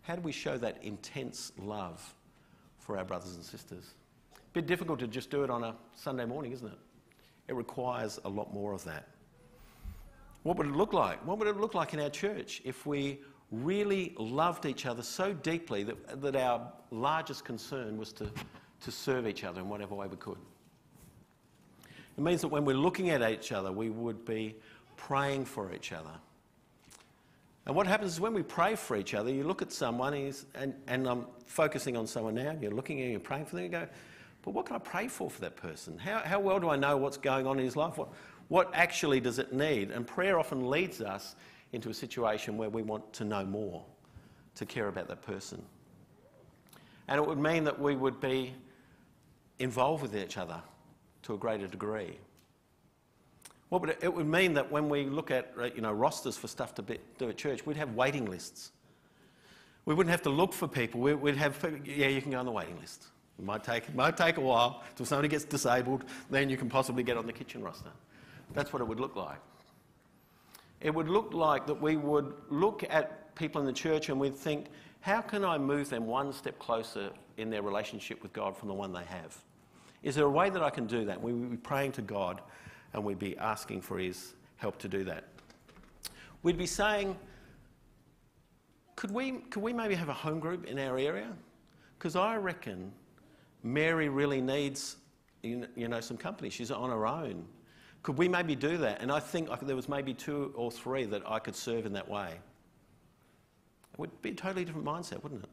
How 0.02 0.16
do 0.16 0.22
we 0.22 0.32
show 0.32 0.58
that 0.58 0.84
intense 0.84 1.52
love 1.60 2.16
for 2.92 2.98
our 2.98 3.06
brothers 3.06 3.36
and 3.36 3.46
sisters? 3.46 3.94
A 4.36 4.40
bit 4.52 4.68
difficult 4.68 5.00
to 5.00 5.08
just 5.08 5.30
do 5.30 5.46
it 5.46 5.50
on 5.50 5.64
a 5.64 5.76
Sunday 5.96 6.26
morning, 6.26 6.52
isn't 6.52 6.68
it? 6.68 6.78
It 7.48 7.56
requires 7.56 8.20
a 8.26 8.30
lot 8.30 8.54
more 8.54 8.74
of 8.74 8.84
that. 8.84 9.08
What 10.44 10.58
would 10.58 10.68
it 10.68 10.76
look 10.76 10.92
like? 10.92 11.26
What 11.26 11.38
would 11.40 11.48
it 11.48 11.56
look 11.56 11.74
like 11.74 11.94
in 11.94 12.02
our 12.02 12.10
church 12.10 12.62
if 12.66 12.86
we 12.86 13.22
really 13.50 14.14
loved 14.18 14.66
each 14.66 14.86
other 14.86 15.04
so 15.04 15.32
deeply 15.32 15.84
that, 15.84 16.22
that 16.22 16.36
our 16.36 16.70
largest 16.90 17.46
concern 17.46 17.98
was 17.98 18.12
to, 18.14 18.30
to 18.82 18.92
serve 18.92 19.26
each 19.26 19.46
other 19.46 19.62
in 19.62 19.70
whatever 19.70 19.96
way 19.96 20.08
we 20.08 20.18
could. 20.18 20.38
It 22.18 22.22
means 22.22 22.42
that 22.42 22.50
when 22.50 22.66
we're 22.66 22.76
looking 22.76 23.10
at 23.10 23.22
each 23.22 23.54
other, 23.54 23.72
we 23.72 23.90
would 23.90 24.26
be 24.26 24.58
praying 24.98 25.46
for 25.46 25.74
each 25.74 25.94
other. 25.94 26.12
And 27.66 27.76
what 27.76 27.86
happens 27.86 28.14
is 28.14 28.20
when 28.20 28.34
we 28.34 28.42
pray 28.42 28.76
for 28.76 28.98
each 28.98 29.14
other, 29.14 29.32
you 29.32 29.44
look 29.44 29.62
at 29.62 29.72
someone, 29.72 30.14
and, 30.56 30.74
and 30.88 31.08
I'm 31.08 31.28
focusing 31.46 31.96
on 31.96 32.08
someone 32.08 32.36
now, 32.36 32.58
you're 32.60 32.72
looking 32.72 33.00
at 33.00 33.06
him, 33.06 33.12
you're 33.12 33.20
praying 33.20 33.46
for 33.46 33.56
them, 33.56 33.66
you 33.66 33.70
go, 33.70 33.88
but 34.42 34.52
what 34.52 34.66
can 34.66 34.76
I 34.76 34.80
pray 34.80 35.08
for 35.08 35.30
for 35.30 35.42
that 35.42 35.56
person? 35.56 35.98
How, 35.98 36.20
how 36.20 36.40
well 36.40 36.60
do 36.60 36.70
I 36.70 36.76
know 36.76 36.98
what's 36.98 37.18
going 37.18 37.46
on 37.46 37.60
in 37.60 37.66
his 37.66 37.76
life? 37.76 37.98
What, 37.98 38.10
what 38.48 38.72
actually 38.74 39.20
does 39.20 39.38
it 39.38 39.54
need? 39.54 39.92
And 39.92 40.08
prayer 40.08 40.40
often 40.40 40.70
leads 40.70 41.02
us 41.02 41.36
into 41.72 41.90
a 41.90 41.94
situation 41.94 42.58
where 42.58 42.70
we 42.70 42.82
want 42.82 43.14
to 43.14 43.24
know 43.24 43.46
more, 43.46 43.84
to 44.56 44.66
care 44.66 44.88
about 44.88 45.08
that 45.10 45.22
person. 45.22 45.62
And 47.08 47.20
it 47.20 47.28
would 47.28 47.38
mean 47.38 47.64
that 47.66 47.80
we 47.80 47.96
would 47.96 48.20
be 48.20 48.54
involved 49.60 50.02
with 50.02 50.16
each 50.16 50.38
other 50.38 50.62
to 51.24 51.36
a 51.36 51.38
greater 51.38 51.68
degree. 51.68 52.18
What 53.72 53.80
would 53.80 53.92
it, 53.92 54.00
it 54.02 54.14
would 54.14 54.28
mean 54.28 54.54
that 54.56 54.70
when 54.70 54.90
we 54.90 55.06
look 55.06 55.32
at 55.32 55.54
uh, 55.58 55.64
you 55.64 55.80
know, 55.80 55.94
rosters 55.94 56.36
for 56.36 56.50
stuff 56.50 56.76
to 56.76 56.82
be, 56.82 56.98
do 57.18 57.30
at 57.30 57.38
church, 57.38 57.66
we'd 57.66 57.78
have 57.78 57.96
waiting 57.96 58.26
lists. 58.26 58.72
We 59.86 59.94
wouldn't 59.94 60.12
have 60.12 60.22
to 60.24 60.30
look 60.30 60.52
for 60.52 60.68
people. 60.68 61.00
We, 61.00 61.14
would 61.14 61.38
have, 61.38 61.64
uh, 61.64 61.70
yeah, 61.86 62.10
you 62.10 62.22
can 62.22 62.32
go 62.32 62.40
on 62.40 62.46
the 62.46 62.52
waiting 62.52 62.78
list. 62.82 63.08
It 63.40 63.46
might 63.46 63.64
take, 63.64 63.88
it 63.88 63.96
might 63.96 64.18
take 64.18 64.36
a 64.36 64.42
while 64.42 64.84
until 64.90 65.06
somebody 65.06 65.30
gets 65.30 65.46
disabled, 65.46 66.04
then 66.30 66.50
you 66.50 66.58
can 66.58 66.70
possibly 66.70 67.02
get 67.02 67.16
on 67.16 67.26
the 67.26 67.32
kitchen 67.32 67.64
roster. 67.64 67.92
That's 68.54 68.74
what 68.74 68.82
it 68.82 68.86
would 68.90 69.00
look 69.00 69.16
like. 69.16 69.40
It 70.82 70.94
would 70.94 71.08
look 71.08 71.34
like 71.34 71.66
that 71.68 71.82
we 71.82 71.96
would 71.96 72.34
look 72.50 72.84
at 72.90 73.34
people 73.36 73.62
in 73.62 73.66
the 73.66 73.72
church 73.72 74.10
and 74.10 74.20
we'd 74.20 74.36
think, 74.36 74.66
how 75.00 75.22
can 75.22 75.46
I 75.46 75.58
move 75.58 75.90
them 75.90 76.08
one 76.08 76.34
step 76.34 76.60
closer 76.60 77.10
in 77.38 77.50
their 77.50 77.62
relationship 77.62 78.22
with 78.22 78.34
God 78.34 78.58
from 78.58 78.68
the 78.68 78.74
one 78.74 78.92
they 78.92 79.06
have? 79.06 79.38
Is 80.04 80.14
there 80.14 80.26
a 80.26 80.30
way 80.30 80.50
that 80.50 80.62
I 80.62 80.72
can 80.72 80.88
do 80.88 81.06
that? 81.06 81.22
We 81.22 81.32
would 81.32 81.52
be 81.52 81.56
praying 81.56 81.94
to 81.94 82.02
God 82.02 82.42
and 82.94 83.04
we'd 83.04 83.20
be 83.20 83.38
asking 83.38 83.82
for 83.82 83.98
His 83.98 84.34
help 84.58 84.78
to 84.80 84.88
do 84.88 85.04
that. 85.06 85.26
We'd 86.44 86.58
be 86.58 86.68
saying, 86.68 87.18
could 88.96 89.12
we, 89.12 89.32
could 89.50 89.64
we 89.64 89.74
maybe 89.74 89.96
have 89.96 90.10
a 90.10 90.14
home 90.14 90.40
group 90.40 90.66
in 90.66 90.78
our 90.80 90.98
area? 90.98 91.32
Because 91.98 92.16
I 92.16 92.36
reckon 92.38 92.92
Mary 93.64 94.10
really 94.10 94.42
needs 94.42 94.98
you 95.44 95.68
know, 95.76 96.02
some 96.02 96.18
company. 96.18 96.50
She's 96.50 96.72
on 96.72 96.90
her 96.90 97.08
own. 97.08 97.46
Could 98.04 98.18
we 98.18 98.28
maybe 98.28 98.56
do 98.56 98.78
that? 98.78 99.02
And 99.02 99.12
I 99.12 99.20
think 99.20 99.50
there 99.62 99.76
was 99.76 99.88
maybe 99.88 100.14
two 100.14 100.54
or 100.56 100.72
three 100.72 101.06
that 101.06 101.22
I 101.28 101.40
could 101.40 101.56
serve 101.56 101.86
in 101.86 101.94
that 101.94 102.08
way. 102.08 102.40
It 103.94 104.00
would 104.00 104.22
be 104.22 104.32
a 104.32 104.34
totally 104.34 104.66
different 104.66 104.86
mindset, 104.86 105.22
wouldn't 105.24 105.44
it? 105.44 105.50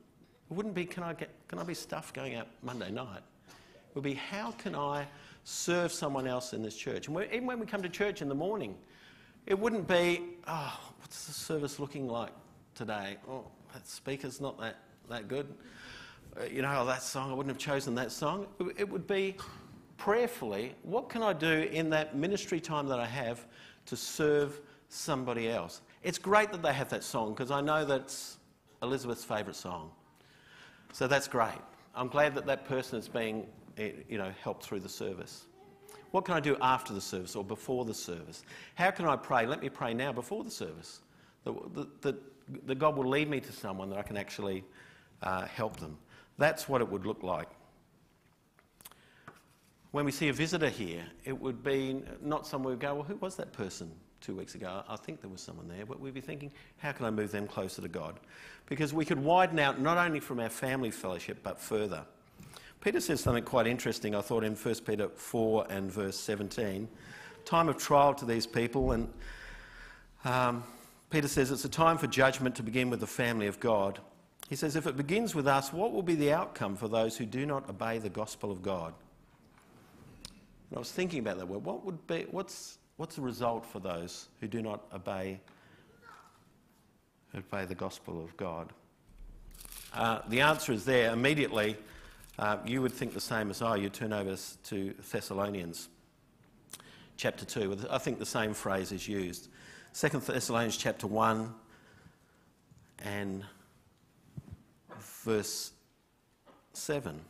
It 0.51 0.55
wouldn't 0.55 0.75
be, 0.75 0.87
can 0.87 1.03
I, 1.03 1.13
get, 1.13 1.31
can 1.49 1.59
I 1.59 1.65
be 1.65 1.75
stuffed 1.75 2.15
going 2.15 2.35
out 2.35 2.47
Monday 2.63 2.91
night? 2.91 3.23
It 3.49 3.95
would 3.95 4.05
be, 4.05 4.15
how 4.15 4.53
can 4.53 4.75
I 4.75 5.07
serve 5.49 5.91
someone 5.91 6.27
else 6.27 6.53
in 6.53 6.63
this 6.63 6.77
church? 6.77 7.09
And 7.09 7.19
even 7.33 7.47
when 7.47 7.59
we 7.59 7.65
come 7.65 7.83
to 7.83 7.89
church 7.89 8.21
in 8.21 8.29
the 8.29 8.35
morning, 8.35 8.77
it 9.47 9.59
wouldn't 9.59 9.89
be, 9.89 10.21
oh, 10.47 10.79
what's 10.99 11.25
the 11.25 11.33
service 11.33 11.81
looking 11.81 12.07
like 12.07 12.33
today? 12.75 13.17
Oh, 13.27 13.47
that 13.73 13.89
speaker's 13.89 14.43
not 14.43 14.61
that, 14.61 14.77
that 15.09 15.27
good. 15.27 15.47
Uh, 16.39 16.45
you 16.45 16.61
know, 16.61 16.85
that 16.85 17.03
song, 17.03 17.31
I 17.31 17.35
wouldn't 17.35 17.55
have 17.55 17.59
chosen 17.59 17.95
that 17.95 18.13
song. 18.13 18.47
It 18.77 18.87
would 18.87 19.07
be 19.07 19.37
prayerfully, 19.97 20.75
what 20.83 21.09
can 21.09 21.23
I 21.23 21.33
do 21.33 21.67
in 21.73 21.89
that 21.91 22.15
ministry 22.15 22.61
time 22.61 22.87
that 22.89 23.01
I 23.01 23.07
have 23.07 23.47
to 23.87 23.97
serve 23.97 24.61
somebody 24.91 25.49
else? 25.49 25.81
It's 26.03 26.19
great 26.19 26.53
that 26.53 26.63
they 26.63 26.75
have 26.75 26.91
that 26.91 27.03
song 27.03 27.33
because 27.33 27.51
I 27.51 27.63
know 27.63 27.87
that's 27.87 28.37
Elizabeth's 28.83 29.25
favourite 29.25 29.57
song. 29.57 29.93
So 30.93 31.07
that's 31.09 31.27
great. 31.27 31.59
I'm 31.95 32.09
glad 32.09 32.35
that 32.35 32.45
that 32.47 32.67
person 32.67 32.99
is 32.99 33.09
being 33.09 33.47
you 33.79 34.19
know, 34.19 34.33
helped 34.43 34.65
through 34.65 34.81
the 34.81 34.89
service. 34.89 35.47
What 36.11 36.25
can 36.25 36.35
I 36.35 36.41
do 36.41 36.57
after 36.61 36.95
the 36.95 37.01
service 37.01 37.37
or 37.37 37.45
before 37.45 37.85
the 37.85 37.95
service? 37.95 38.43
How 38.75 38.91
can 38.91 39.07
I 39.07 39.17
pray? 39.17 39.47
Let 39.47 39.63
me 39.63 39.69
pray 39.69 39.93
now 39.95 40.13
before 40.13 40.43
the 40.43 40.51
service. 40.51 41.01
That, 41.45 42.01
that, 42.03 42.17
that 42.67 42.79
God 42.79 42.97
will 42.97 43.09
lead 43.09 43.29
me 43.29 43.41
to 43.41 43.53
someone 43.53 43.91
that 43.91 43.99
I 43.99 44.03
can 44.03 44.17
actually 44.17 44.65
uh, 45.23 45.47
help 45.47 45.77
them. 45.77 45.99
That's 46.39 46.69
what 46.69 46.81
it 46.81 46.89
would 46.89 47.05
look 47.05 47.23
like. 47.23 47.49
When 49.91 50.05
we 50.05 50.13
see 50.13 50.29
a 50.29 50.33
visitor 50.33 50.69
here, 50.69 51.05
it 51.25 51.39
would 51.39 51.63
be 51.63 52.03
not 52.23 52.47
someone 52.47 52.73
we 52.75 52.79
go, 52.79 52.95
well, 52.95 53.05
who 53.05 53.17
was 53.17 53.37
that 53.37 53.53
person 53.53 53.91
two 54.21 54.35
weeks 54.35 54.55
ago? 54.55 54.83
I 54.89 54.97
think 54.97 55.21
there 55.21 55.31
was 55.31 55.41
someone 55.41 55.69
there, 55.69 55.87
but 55.87 55.99
we'd 55.99 56.15
be 56.15 56.21
thinking, 56.21 56.53
how 56.79 56.93
can 56.93 57.07
I 57.07 57.11
move 57.11 57.33
them 57.33 57.47
closer 57.47 57.83
to 57.83 57.89
God? 57.89 58.21
Because 58.67 58.93
we 58.93 59.05
could 59.05 59.19
widen 59.19 59.59
out 59.59 59.81
not 59.81 59.97
only 59.97 60.21
from 60.21 60.41
our 60.41 60.51
family 60.51 60.91
fellowship, 60.91 61.39
but 61.43 61.59
further. 61.59 62.05
Peter 62.81 63.01
says 63.01 63.21
something 63.21 63.43
quite 63.43 63.67
interesting, 63.67 64.15
I 64.15 64.21
thought, 64.21 64.45
in 64.45 64.55
1 64.55 64.75
Peter 64.87 65.09
4 65.09 65.67
and 65.69 65.91
verse 65.91 66.17
17. 66.17 66.89
Time 67.45 67.69
of 67.69 67.77
trial 67.77 68.15
to 68.15 68.25
these 68.25 68.47
people, 68.47 68.93
and 68.93 69.13
um, 70.25 70.63
Peter 71.11 71.27
says 71.27 71.51
it's 71.51 71.65
a 71.65 71.69
time 71.69 71.99
for 71.99 72.07
judgment 72.07 72.55
to 72.57 72.63
begin 72.63 72.89
with 72.89 73.01
the 73.01 73.07
family 73.07 73.49
of 73.49 73.59
God. 73.59 73.99
He 74.49 74.57
says, 74.57 74.77
if 74.77 74.87
it 74.87 74.97
begins 74.97 75.35
with 75.35 75.47
us, 75.47 75.73
what 75.73 75.93
will 75.93 76.03
be 76.03 76.15
the 76.15 76.33
outcome 76.33 76.77
for 76.77 76.89
those 76.89 77.17
who 77.17 77.27
do 77.27 77.45
not 77.47 77.69
obey 77.69 77.99
the 77.99 78.09
gospel 78.09 78.51
of 78.51 78.63
God? 78.63 78.95
And 80.71 80.77
I 80.77 80.79
was 80.79 80.93
thinking 80.93 81.19
about 81.19 81.39
that 81.39 81.49
word. 81.49 81.65
What 81.65 81.85
would 81.85 82.07
be, 82.07 82.27
what's, 82.31 82.79
what's 82.97 83.17
the 83.17 83.23
result 83.23 83.67
for 83.67 83.81
those 83.81 84.29
who 84.41 84.47
do 84.47 84.63
not 84.63 84.85
obey, 84.95 85.41
obey 87.35 87.65
the 87.65 87.75
gospel 87.75 88.23
of 88.23 88.37
God? 88.37 88.73
Uh, 89.95 90.21
the 90.29 90.41
answer 90.41 90.73
is 90.73 90.85
there. 90.85 91.13
Immediately, 91.13 91.77
uh, 92.39 92.59
you 92.65 92.81
would 92.83 92.93
think 92.93 93.15
the 93.15 93.21
same 93.21 93.51
as 93.51 93.63
I. 93.63 93.77
You 93.77 93.89
turn 93.89 94.13
over 94.13 94.37
to 94.65 94.95
Thessalonians 95.11 95.89
chapter 97.17 97.45
2. 97.45 97.87
I 97.91 97.99
think 97.99 98.19
the 98.19 98.27
same 98.27 98.55
phrase 98.55 98.93
is 98.93 99.09
used. 99.09 99.49
Second 99.93 100.23
Thessalonians 100.23 100.77
chapter 100.77 101.07
1 101.07 101.53
and 103.01 103.45
verse 105.25 105.73
7. 106.75 107.21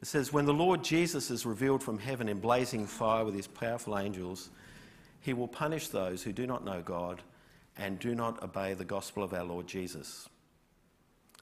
It 0.00 0.06
says, 0.06 0.32
When 0.32 0.46
the 0.46 0.54
Lord 0.54 0.82
Jesus 0.82 1.30
is 1.30 1.44
revealed 1.44 1.82
from 1.82 1.98
heaven 1.98 2.28
in 2.28 2.40
blazing 2.40 2.86
fire 2.86 3.24
with 3.24 3.34
his 3.34 3.46
powerful 3.46 3.98
angels, 3.98 4.48
he 5.20 5.34
will 5.34 5.48
punish 5.48 5.88
those 5.88 6.22
who 6.22 6.32
do 6.32 6.46
not 6.46 6.64
know 6.64 6.80
God 6.80 7.20
and 7.76 7.98
do 7.98 8.14
not 8.14 8.42
obey 8.42 8.74
the 8.74 8.84
gospel 8.84 9.22
of 9.22 9.34
our 9.34 9.44
Lord 9.44 9.66
Jesus. 9.66 10.28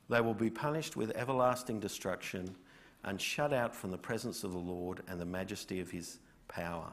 They 0.09 0.21
will 0.21 0.35
be 0.35 0.51
punished 0.51 0.97
with 0.97 1.11
everlasting 1.17 1.81
destruction 1.81 2.55
and 3.05 3.21
shut 3.21 3.53
out 3.53 3.75
from 3.75 3.91
the 3.91 3.99
presence 3.99 4.45
of 4.45 4.53
the 4.53 4.59
Lord 4.59 5.03
and 5.09 5.21
the 5.21 5.27
majesty 5.27 5.81
of 5.81 5.91
his 5.91 6.19
power. 6.49 6.89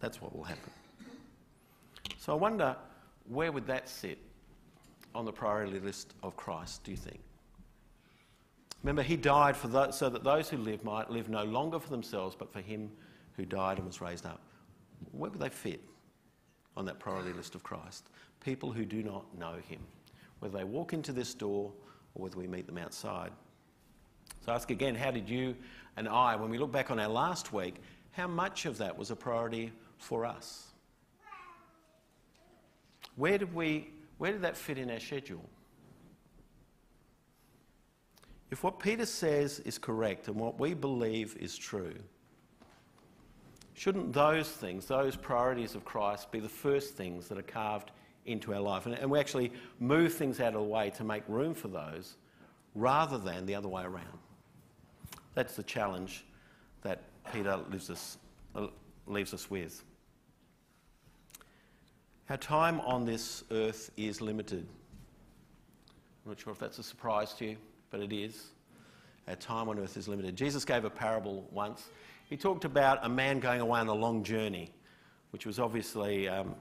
That's 0.00 0.20
what 0.22 0.34
will 0.34 0.44
happen. 0.44 0.70
So 2.18 2.32
I 2.32 2.36
wonder, 2.36 2.76
where 3.28 3.50
would 3.52 3.66
that 3.66 3.88
sit 3.88 4.18
on 5.14 5.24
the 5.24 5.32
priority 5.32 5.80
list 5.80 6.14
of 6.22 6.36
Christ, 6.36 6.84
do 6.84 6.90
you 6.90 6.96
think? 6.96 7.20
Remember, 8.82 9.02
he 9.02 9.16
died 9.16 9.56
for 9.56 9.68
those, 9.68 9.98
so 9.98 10.08
that 10.08 10.22
those 10.22 10.48
who 10.48 10.56
live 10.56 10.84
might 10.84 11.10
live 11.10 11.28
no 11.28 11.42
longer 11.42 11.80
for 11.80 11.90
themselves, 11.90 12.36
but 12.38 12.52
for 12.52 12.60
him 12.60 12.90
who 13.36 13.44
died 13.44 13.78
and 13.78 13.86
was 13.86 14.00
raised 14.00 14.24
up. 14.24 14.40
Where 15.12 15.30
would 15.30 15.40
they 15.40 15.48
fit 15.48 15.80
on 16.76 16.84
that 16.84 17.00
priority 17.00 17.32
list 17.32 17.54
of 17.54 17.62
Christ? 17.62 18.08
People 18.40 18.70
who 18.70 18.84
do 18.84 19.02
not 19.02 19.36
know 19.36 19.54
him, 19.68 19.80
whether 20.40 20.56
they 20.56 20.64
walk 20.64 20.92
into 20.92 21.12
this 21.12 21.34
door 21.34 21.72
or 22.14 22.22
whether 22.22 22.36
we 22.36 22.46
meet 22.46 22.66
them 22.66 22.78
outside. 22.78 23.30
So 24.44 24.52
ask 24.52 24.70
again, 24.70 24.94
how 24.94 25.10
did 25.10 25.28
you 25.28 25.56
and 25.96 26.08
I, 26.08 26.36
when 26.36 26.50
we 26.50 26.58
look 26.58 26.72
back 26.72 26.90
on 26.90 27.00
our 27.00 27.08
last 27.08 27.52
week, 27.52 27.76
how 28.12 28.28
much 28.28 28.66
of 28.66 28.78
that 28.78 28.96
was 28.96 29.10
a 29.10 29.16
priority 29.16 29.72
for 29.98 30.24
us? 30.24 30.68
Where 33.16 33.36
did, 33.36 33.52
we, 33.52 33.90
where 34.18 34.32
did 34.32 34.42
that 34.42 34.56
fit 34.56 34.78
in 34.78 34.90
our 34.90 35.00
schedule? 35.00 35.44
If 38.50 38.62
what 38.62 38.78
Peter 38.78 39.06
says 39.06 39.58
is 39.60 39.76
correct 39.76 40.28
and 40.28 40.36
what 40.36 40.58
we 40.58 40.72
believe 40.72 41.36
is 41.38 41.56
true, 41.56 41.94
shouldn't 43.74 44.12
those 44.12 44.48
things, 44.48 44.86
those 44.86 45.16
priorities 45.16 45.74
of 45.74 45.84
Christ, 45.84 46.30
be 46.30 46.40
the 46.40 46.48
first 46.48 46.94
things 46.94 47.28
that 47.28 47.38
are 47.38 47.42
carved 47.42 47.90
into 48.28 48.54
our 48.54 48.60
life? 48.60 48.86
And, 48.86 48.94
and 48.94 49.10
we 49.10 49.18
actually 49.18 49.52
move 49.80 50.14
things 50.14 50.40
out 50.40 50.48
of 50.48 50.60
the 50.60 50.62
way 50.62 50.90
to 50.90 51.04
make 51.04 51.22
room 51.28 51.54
for 51.54 51.68
those 51.68 52.16
rather 52.74 53.18
than 53.18 53.46
the 53.46 53.54
other 53.54 53.68
way 53.68 53.82
around. 53.82 54.18
That's 55.34 55.56
the 55.56 55.62
challenge 55.62 56.24
that 56.82 57.02
Peter 57.32 57.56
leaves 57.70 57.90
us, 57.90 58.18
uh, 58.54 58.68
leaves 59.06 59.34
us 59.34 59.50
with. 59.50 59.82
Our 62.30 62.36
time 62.36 62.80
on 62.80 63.04
this 63.04 63.44
earth 63.50 63.90
is 63.96 64.20
limited. 64.20 64.66
I'm 66.24 66.32
not 66.32 66.40
sure 66.40 66.52
if 66.52 66.58
that's 66.58 66.78
a 66.78 66.82
surprise 66.82 67.32
to 67.34 67.46
you 67.46 67.56
but 67.90 68.00
it 68.00 68.12
is. 68.12 68.50
Our 69.26 69.36
time 69.36 69.68
on 69.68 69.78
earth 69.78 69.96
is 69.96 70.08
limited. 70.08 70.36
Jesus 70.36 70.64
gave 70.64 70.84
a 70.84 70.90
parable 70.90 71.46
once. 71.50 71.90
He 72.28 72.36
talked 72.36 72.64
about 72.64 72.98
a 73.02 73.08
man 73.08 73.40
going 73.40 73.60
away 73.60 73.80
on 73.80 73.88
a 73.88 73.94
long 73.94 74.22
journey, 74.22 74.70
which 75.30 75.46
was 75.46 75.58
obviously 75.58 76.28
um, 76.28 76.54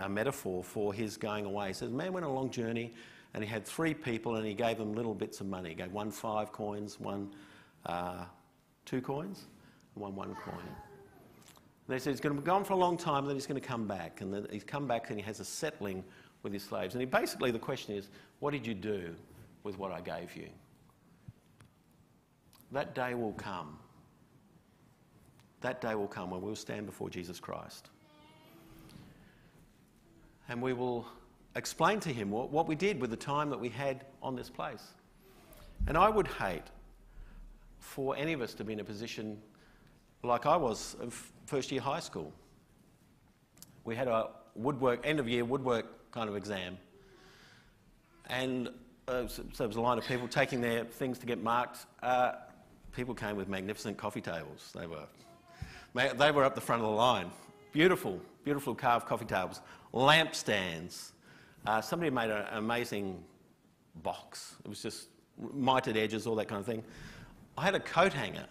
a 0.00 0.08
metaphor 0.08 0.62
for 0.62 0.92
his 0.92 1.16
going 1.16 1.44
away. 1.44 1.68
He 1.68 1.72
says, 1.72 1.90
a 1.90 1.94
man 1.94 2.12
went 2.12 2.24
on 2.24 2.32
a 2.32 2.34
long 2.34 2.50
journey 2.50 2.94
and 3.34 3.42
he 3.42 3.48
had 3.50 3.64
three 3.64 3.94
people 3.94 4.36
and 4.36 4.46
he 4.46 4.54
gave 4.54 4.78
them 4.78 4.94
little 4.94 5.14
bits 5.14 5.40
of 5.40 5.46
money. 5.46 5.70
He 5.70 5.74
gave 5.74 5.92
one 5.92 6.10
five 6.10 6.52
coins, 6.52 6.98
one 6.98 7.30
uh, 7.86 8.24
two 8.84 9.00
coins, 9.00 9.46
and 9.94 10.02
won 10.02 10.14
one 10.14 10.34
coin. 10.34 10.54
And 10.56 11.94
they 11.94 11.98
said 11.98 12.10
he's 12.10 12.20
going 12.20 12.34
to 12.34 12.40
be 12.40 12.46
gone 12.46 12.64
for 12.64 12.74
a 12.74 12.76
long 12.76 12.96
time, 12.96 13.18
and 13.18 13.28
then 13.28 13.36
he's 13.36 13.46
going 13.46 13.60
to 13.60 13.66
come 13.66 13.86
back. 13.86 14.20
And 14.20 14.32
then 14.32 14.46
he's 14.50 14.64
come 14.64 14.86
back 14.86 15.10
and 15.10 15.18
he 15.18 15.24
has 15.24 15.40
a 15.40 15.44
settling 15.44 16.04
with 16.42 16.52
his 16.52 16.62
slaves. 16.62 16.94
And 16.94 17.00
he, 17.00 17.06
basically, 17.06 17.50
the 17.50 17.58
question 17.58 17.94
is, 17.94 18.08
what 18.40 18.52
did 18.52 18.66
you 18.66 18.74
do 18.74 19.14
with 19.62 19.78
what 19.78 19.92
I 19.92 20.00
gave 20.00 20.36
you? 20.36 20.48
That 22.72 22.94
day 22.94 23.14
will 23.14 23.32
come. 23.32 23.78
That 25.60 25.80
day 25.80 25.94
will 25.94 26.06
come 26.06 26.30
when 26.30 26.42
we'll 26.42 26.54
stand 26.56 26.86
before 26.86 27.10
Jesus 27.10 27.40
Christ. 27.40 27.90
And 30.48 30.62
we 30.62 30.72
will 30.72 31.06
explain 31.56 32.00
to 32.00 32.12
him 32.12 32.30
what, 32.30 32.50
what 32.50 32.66
we 32.66 32.74
did 32.74 33.00
with 33.00 33.10
the 33.10 33.16
time 33.16 33.50
that 33.50 33.60
we 33.60 33.68
had 33.68 34.04
on 34.22 34.34
this 34.34 34.48
place. 34.48 34.94
And 35.86 35.96
I 35.96 36.08
would 36.08 36.26
hate 36.26 36.64
for 37.78 38.16
any 38.16 38.32
of 38.32 38.40
us 38.40 38.54
to 38.54 38.64
be 38.64 38.72
in 38.72 38.80
a 38.80 38.84
position 38.84 39.38
like 40.22 40.46
I 40.46 40.56
was 40.56 40.96
of 41.00 41.32
first 41.46 41.70
year 41.70 41.80
high 41.80 42.00
school. 42.00 42.32
We 43.84 43.94
had 43.94 44.08
a 44.08 44.30
woodwork, 44.54 45.06
end 45.06 45.20
of 45.20 45.28
year 45.28 45.44
woodwork 45.44 46.10
kind 46.10 46.28
of 46.28 46.36
exam. 46.36 46.76
And 48.28 48.68
uh, 49.06 49.26
so 49.26 49.42
there 49.56 49.68
was 49.68 49.76
a 49.76 49.80
line 49.80 49.98
of 49.98 50.04
people 50.04 50.28
taking 50.28 50.60
their 50.60 50.84
things 50.84 51.18
to 51.20 51.26
get 51.26 51.42
marked. 51.42 51.86
Uh, 52.02 52.32
people 52.94 53.14
came 53.14 53.36
with 53.36 53.48
magnificent 53.48 53.96
coffee 53.96 54.20
tables. 54.20 54.74
They 54.74 54.86
were, 54.86 55.06
they 56.14 56.30
were 56.30 56.44
up 56.44 56.54
the 56.54 56.60
front 56.60 56.82
of 56.82 56.88
the 56.88 56.94
line. 56.94 57.30
Beautiful, 57.72 58.20
beautiful 58.44 58.74
carved 58.74 59.06
coffee 59.06 59.24
tables. 59.24 59.60
Lampstands. 59.92 61.12
Uh, 61.66 61.80
somebody 61.80 62.10
made 62.10 62.30
an 62.30 62.46
amazing 62.52 63.22
box. 64.02 64.56
It 64.64 64.68
was 64.68 64.82
just 64.82 65.08
mitered 65.54 65.96
edges, 65.96 66.26
all 66.26 66.34
that 66.36 66.48
kind 66.48 66.60
of 66.60 66.66
thing. 66.66 66.82
I 67.56 67.64
had 67.64 67.74
a 67.74 67.80
coat 67.80 68.12
hanger, 68.12 68.46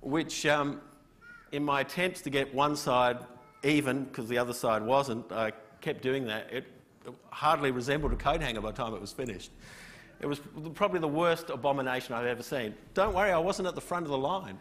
which 0.00 0.46
um, 0.46 0.80
in 1.52 1.64
my 1.64 1.80
attempts 1.80 2.20
to 2.22 2.30
get 2.30 2.54
one 2.54 2.76
side 2.76 3.18
even, 3.62 4.04
because 4.04 4.28
the 4.28 4.38
other 4.38 4.52
side 4.52 4.82
wasn't, 4.82 5.30
I 5.32 5.52
kept 5.80 6.02
doing 6.02 6.26
that. 6.26 6.52
It 6.52 6.66
hardly 7.30 7.70
resembled 7.70 8.12
a 8.12 8.16
coat 8.16 8.40
hanger 8.40 8.60
by 8.60 8.70
the 8.70 8.76
time 8.76 8.94
it 8.94 9.00
was 9.00 9.12
finished. 9.12 9.50
It 10.20 10.26
was 10.26 10.40
probably 10.74 11.00
the 11.00 11.08
worst 11.08 11.50
abomination 11.50 12.14
I've 12.14 12.26
ever 12.26 12.42
seen. 12.42 12.74
Don't 12.94 13.14
worry, 13.14 13.32
I 13.32 13.38
wasn't 13.38 13.68
at 13.68 13.74
the 13.74 13.80
front 13.80 14.04
of 14.04 14.10
the 14.10 14.18
line 14.18 14.58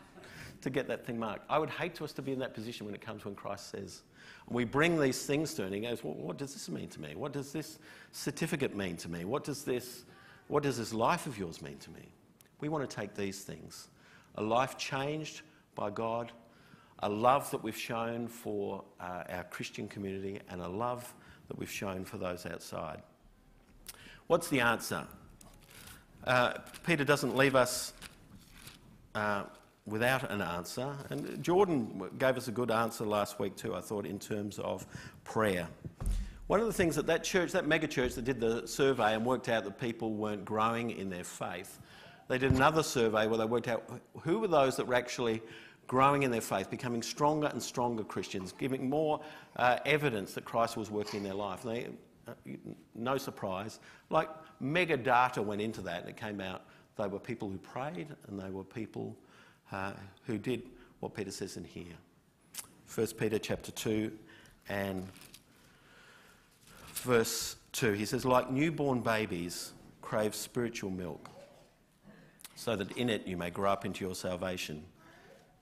to 0.61 0.69
get 0.69 0.87
that 0.87 1.05
thing 1.05 1.19
marked. 1.19 1.45
I 1.49 1.59
would 1.59 1.69
hate 1.69 1.95
to 1.95 2.03
us 2.03 2.13
to 2.13 2.21
be 2.21 2.31
in 2.31 2.39
that 2.39 2.53
position 2.53 2.85
when 2.85 2.95
it 2.95 3.01
comes 3.01 3.25
when 3.25 3.35
Christ 3.35 3.71
says, 3.71 4.03
we 4.47 4.65
bring 4.65 4.99
these 4.99 5.25
things 5.25 5.53
to 5.55 5.61
him 5.61 5.73
and 5.73 5.75
he 5.75 5.81
goes, 5.89 6.03
well, 6.03 6.15
what 6.15 6.37
does 6.37 6.53
this 6.53 6.69
mean 6.69 6.89
to 6.89 7.01
me? 7.01 7.15
What 7.15 7.33
does 7.33 7.51
this 7.51 7.79
certificate 8.11 8.75
mean 8.75 8.97
to 8.97 9.09
me? 9.09 9.25
What 9.25 9.43
does 9.43 9.63
this, 9.63 10.05
what 10.47 10.63
does 10.63 10.77
this 10.77 10.93
life 10.93 11.27
of 11.27 11.37
yours 11.37 11.61
mean 11.61 11.77
to 11.77 11.91
me? 11.91 12.09
We 12.59 12.69
want 12.69 12.89
to 12.89 12.95
take 12.95 13.15
these 13.15 13.41
things. 13.41 13.87
A 14.35 14.43
life 14.43 14.77
changed 14.77 15.41
by 15.75 15.89
God, 15.89 16.31
a 16.99 17.09
love 17.09 17.49
that 17.51 17.63
we've 17.63 17.77
shown 17.77 18.27
for 18.27 18.83
uh, 18.99 19.23
our 19.29 19.43
Christian 19.45 19.87
community, 19.87 20.39
and 20.49 20.61
a 20.61 20.67
love 20.67 21.13
that 21.47 21.57
we've 21.57 21.71
shown 21.71 22.03
for 22.03 22.17
those 22.17 22.45
outside. 22.45 23.01
What's 24.27 24.49
the 24.49 24.59
answer? 24.59 25.05
Uh, 26.25 26.53
Peter 26.85 27.03
doesn't 27.03 27.35
leave 27.35 27.55
us 27.55 27.93
uh, 29.15 29.43
without 29.89 30.29
an 30.29 30.41
answer. 30.41 30.95
And 31.09 31.41
Jordan 31.43 32.09
gave 32.17 32.37
us 32.37 32.47
a 32.47 32.51
good 32.51 32.71
answer 32.71 33.05
last 33.05 33.39
week, 33.39 33.55
too, 33.55 33.75
I 33.75 33.81
thought, 33.81 34.05
in 34.05 34.19
terms 34.19 34.59
of 34.59 34.85
prayer. 35.23 35.67
One 36.47 36.59
of 36.59 36.65
the 36.65 36.73
things 36.73 36.95
that 36.95 37.05
that 37.07 37.23
church, 37.23 37.51
that 37.51 37.67
mega 37.67 37.87
church 37.87 38.15
that 38.15 38.25
did 38.25 38.39
the 38.39 38.67
survey 38.67 39.13
and 39.13 39.25
worked 39.25 39.49
out 39.49 39.63
that 39.65 39.79
people 39.79 40.13
weren't 40.13 40.45
growing 40.45 40.91
in 40.91 41.09
their 41.09 41.23
faith, 41.23 41.79
they 42.27 42.37
did 42.37 42.51
another 42.51 42.83
survey 42.83 43.27
where 43.27 43.37
they 43.37 43.45
worked 43.45 43.67
out 43.67 43.83
who 44.21 44.39
were 44.39 44.47
those 44.47 44.75
that 44.77 44.87
were 44.87 44.95
actually 44.95 45.41
growing 45.87 46.23
in 46.23 46.31
their 46.31 46.41
faith, 46.41 46.69
becoming 46.69 47.01
stronger 47.01 47.47
and 47.47 47.61
stronger 47.61 48.03
Christians, 48.03 48.51
giving 48.51 48.89
more 48.89 49.21
uh, 49.55 49.77
evidence 49.85 50.33
that 50.33 50.45
Christ 50.45 50.77
was 50.77 50.91
working 50.91 51.19
in 51.19 51.23
their 51.23 51.33
life. 51.33 51.63
They, 51.63 51.87
uh, 52.27 52.33
no 52.93 53.17
surprise, 53.17 53.79
like 54.11 54.29
mega 54.59 54.97
data 54.97 55.41
went 55.41 55.61
into 55.61 55.81
that 55.81 56.01
and 56.01 56.09
it 56.09 56.17
came 56.17 56.41
out 56.41 56.63
they 56.99 57.07
were 57.07 57.19
people 57.19 57.49
who 57.49 57.57
prayed 57.57 58.07
and 58.27 58.39
they 58.39 58.49
were 58.49 58.63
people 58.63 59.15
uh, 59.71 59.91
who 60.25 60.37
did 60.37 60.63
what 60.99 61.13
Peter 61.13 61.31
says 61.31 61.57
in 61.57 61.63
here. 61.63 61.95
1 62.93 63.07
Peter 63.17 63.37
chapter 63.37 63.71
2 63.71 64.11
and 64.67 65.07
verse 66.95 67.55
2. 67.73 67.93
He 67.93 68.05
says, 68.05 68.25
like 68.25 68.51
newborn 68.51 69.01
babies 69.01 69.73
crave 70.01 70.33
spiritual 70.33 70.89
milk, 70.89 71.29
so 72.55 72.75
that 72.75 72.91
in 72.93 73.09
it 73.09 73.27
you 73.27 73.37
may 73.37 73.49
grow 73.49 73.71
up 73.71 73.85
into 73.85 74.03
your 74.03 74.15
salvation, 74.15 74.83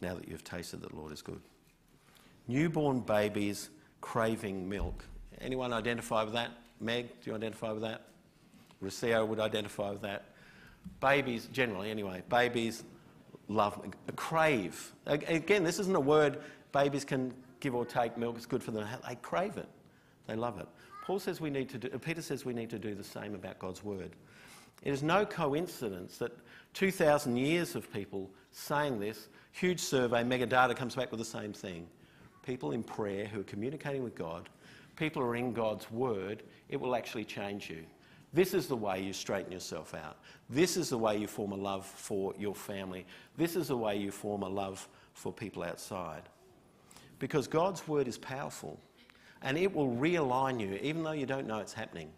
now 0.02 0.16
that 0.16 0.28
you've 0.28 0.44
tasted 0.44 0.82
that 0.82 0.92
the 0.92 0.96
Lord 0.96 1.12
is 1.12 1.22
good. 1.22 1.42
Newborn 2.48 3.02
babies 3.02 3.70
craving 4.00 4.68
milk. 4.70 5.04
Anyone 5.42 5.74
identify 5.74 6.24
with 6.24 6.34
that? 6.34 6.52
Meg, 6.80 7.08
do 7.22 7.30
you 7.30 7.36
identify 7.36 7.72
with 7.72 7.82
that? 7.82 8.08
Rocio 8.82 9.28
would 9.28 9.40
identify 9.40 9.92
with 9.92 10.02
that. 10.02 10.26
Babies, 11.02 11.48
generally 11.52 11.92
anyway, 11.92 12.24
babies 12.30 12.84
love, 13.48 13.80
crave. 14.16 14.94
Again, 15.06 15.64
this 15.64 15.80
isn't 15.80 15.96
a 15.96 16.00
word 16.00 16.42
babies 16.72 17.06
can 17.06 17.34
give 17.60 17.74
or 17.74 17.86
take 17.86 18.18
milk, 18.18 18.36
it's 18.36 18.46
good 18.46 18.64
for 18.64 18.72
them. 18.72 18.88
They 19.08 19.16
crave 19.16 19.58
it, 19.58 19.70
they 20.28 20.36
love 20.36 20.60
it. 20.60 20.68
Paul 21.06 21.20
says 21.20 21.40
we 21.40 21.50
need 21.50 21.70
to 21.70 21.78
do, 21.78 21.90
Peter 22.00 22.22
says 22.22 22.46
we 22.46 22.54
need 22.54 22.70
to 22.70 22.80
do 22.80 22.94
the 22.94 23.04
same 23.04 23.34
about 23.34 23.60
God's 23.60 23.84
word. 23.84 24.12
It 24.84 24.92
is 24.92 25.02
no 25.02 25.26
coincidence 25.26 26.18
that 26.18 26.32
2,000 26.74 27.36
years 27.38 27.76
of 27.76 27.92
people 27.92 28.30
saying 28.52 29.00
this, 29.00 29.30
huge 29.52 29.80
survey, 29.80 30.24
mega 30.24 30.46
data 30.46 30.76
comes 30.76 30.96
back 30.96 31.10
with 31.10 31.20
the 31.20 31.26
same 31.26 31.54
thing. 31.54 31.88
People 32.46 32.72
in 32.72 32.84
prayer 32.84 33.26
who 33.26 33.40
are 33.40 33.46
communicating 33.46 34.04
with 34.04 34.16
God, 34.16 34.50
people 34.96 35.22
who 35.22 35.30
are 35.30 35.36
in 35.36 35.54
God's 35.54 35.90
word, 35.90 36.44
it 36.70 36.80
will 36.80 36.96
actually 36.96 37.26
change 37.26 37.70
you. 37.70 37.84
This 38.38 38.54
is 38.54 38.68
the 38.68 38.76
way 38.76 39.02
you 39.02 39.14
straighten 39.14 39.52
yourself 39.52 39.96
out. 39.96 40.18
This 40.48 40.78
is 40.78 40.90
the 40.90 40.98
way 41.00 41.18
you 41.18 41.26
form 41.26 41.54
a 41.54 41.56
love 41.56 41.88
for 41.88 42.36
your 42.38 42.54
family. 42.54 43.04
This 43.36 43.56
is 43.56 43.70
the 43.70 43.78
way 43.78 43.98
you 43.98 44.12
form 44.12 44.44
a 44.44 44.48
love 44.48 44.88
for 45.16 45.34
people 45.34 45.64
outside. 45.64 46.22
Because 47.18 47.48
God's 47.48 47.88
word 47.88 48.08
is 48.08 48.16
powerful 48.20 48.80
and 49.42 49.58
it 49.58 49.74
will 49.74 49.90
realign 49.90 50.62
you 50.62 50.78
even 50.84 51.02
though 51.02 51.14
you 51.14 51.26
don't 51.26 51.48
know 51.48 51.58
it's 51.58 51.74
happening. 51.74 52.12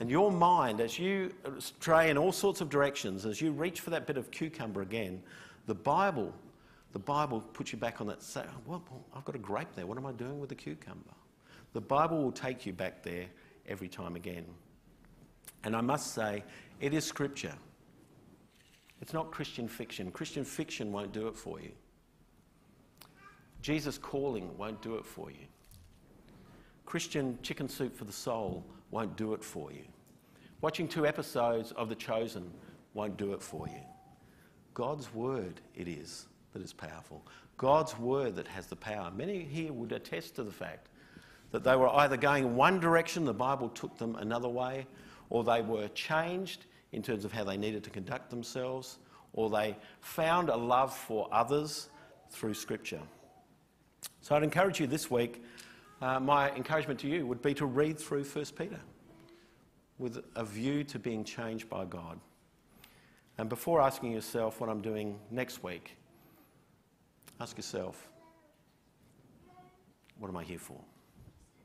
And 0.00 0.08
your 0.08 0.32
mind, 0.32 0.80
as 0.80 0.98
you 0.98 1.34
stray 1.58 2.08
in 2.08 2.16
all 2.16 2.32
sorts 2.32 2.62
of 2.62 2.70
directions, 2.70 3.26
as 3.26 3.42
you 3.42 3.52
reach 3.52 3.80
for 3.80 3.90
that 3.90 4.06
bit 4.06 4.16
of 4.16 4.30
cucumber 4.30 4.80
again, 4.80 5.22
the 5.66 5.74
Bible, 5.74 6.32
the 6.94 6.98
Bible 6.98 7.42
puts 7.42 7.72
you 7.72 7.78
back 7.78 8.00
on 8.00 8.06
that. 8.06 8.22
Say, 8.22 8.40
oh, 8.42 8.60
well, 8.64 8.82
I've 9.14 9.26
got 9.26 9.34
a 9.34 9.38
grape 9.38 9.68
there. 9.76 9.84
What 9.84 9.98
am 9.98 10.06
I 10.06 10.12
doing 10.12 10.40
with 10.40 10.48
the 10.48 10.54
cucumber? 10.54 11.12
The 11.74 11.82
Bible 11.82 12.22
will 12.22 12.32
take 12.32 12.64
you 12.64 12.72
back 12.72 13.02
there 13.02 13.26
every 13.68 13.88
time 13.88 14.16
again. 14.16 14.46
And 15.64 15.74
I 15.74 15.80
must 15.80 16.14
say, 16.14 16.44
it 16.80 16.94
is 16.94 17.04
scripture. 17.04 17.54
It's 19.00 19.12
not 19.12 19.30
Christian 19.30 19.68
fiction. 19.68 20.10
Christian 20.10 20.44
fiction 20.44 20.92
won't 20.92 21.12
do 21.12 21.28
it 21.28 21.36
for 21.36 21.60
you. 21.60 21.72
Jesus 23.62 23.98
calling 23.98 24.56
won't 24.56 24.80
do 24.82 24.96
it 24.96 25.04
for 25.04 25.30
you. 25.30 25.46
Christian 26.86 27.38
chicken 27.42 27.68
soup 27.68 27.96
for 27.96 28.04
the 28.04 28.12
soul 28.12 28.64
won't 28.90 29.16
do 29.16 29.34
it 29.34 29.44
for 29.44 29.72
you. 29.72 29.84
Watching 30.60 30.88
two 30.88 31.06
episodes 31.06 31.72
of 31.72 31.88
The 31.88 31.94
Chosen 31.94 32.50
won't 32.94 33.16
do 33.16 33.32
it 33.32 33.42
for 33.42 33.68
you. 33.68 33.80
God's 34.74 35.12
word 35.12 35.60
it 35.74 35.86
is 35.86 36.26
that 36.52 36.62
is 36.62 36.72
powerful. 36.72 37.24
God's 37.56 37.98
word 37.98 38.36
that 38.36 38.48
has 38.48 38.66
the 38.66 38.76
power. 38.76 39.10
Many 39.14 39.42
here 39.42 39.72
would 39.72 39.92
attest 39.92 40.36
to 40.36 40.44
the 40.44 40.52
fact 40.52 40.88
that 41.50 41.64
they 41.64 41.76
were 41.76 41.88
either 41.88 42.16
going 42.16 42.56
one 42.56 42.78
direction, 42.80 43.24
the 43.24 43.34
Bible 43.34 43.68
took 43.68 43.96
them 43.98 44.16
another 44.16 44.48
way, 44.48 44.86
or 45.30 45.44
they 45.44 45.60
were 45.60 45.88
changed 45.88 46.66
in 46.92 47.02
terms 47.02 47.24
of 47.24 47.32
how 47.32 47.44
they 47.44 47.56
needed 47.56 47.84
to 47.84 47.90
conduct 47.90 48.30
themselves, 48.30 48.98
or 49.32 49.50
they 49.50 49.76
found 50.00 50.48
a 50.48 50.56
love 50.56 50.94
for 50.94 51.28
others 51.30 51.90
through 52.30 52.54
Scripture. 52.54 53.00
So 54.20 54.34
I'd 54.34 54.42
encourage 54.42 54.80
you 54.80 54.86
this 54.86 55.10
week, 55.10 55.42
uh, 56.00 56.20
my 56.20 56.50
encouragement 56.52 57.00
to 57.00 57.08
you 57.08 57.26
would 57.26 57.42
be 57.42 57.54
to 57.54 57.66
read 57.66 57.98
through 57.98 58.24
1 58.24 58.44
Peter 58.56 58.80
with 59.98 60.24
a 60.36 60.44
view 60.44 60.84
to 60.84 60.98
being 60.98 61.24
changed 61.24 61.68
by 61.68 61.84
God. 61.84 62.18
And 63.36 63.48
before 63.48 63.80
asking 63.80 64.12
yourself 64.12 64.60
what 64.60 64.70
I'm 64.70 64.80
doing 64.80 65.18
next 65.30 65.62
week, 65.62 65.96
ask 67.40 67.56
yourself, 67.56 68.08
what 70.18 70.28
am 70.28 70.36
I 70.36 70.44
here 70.44 70.58
for? 70.58 70.80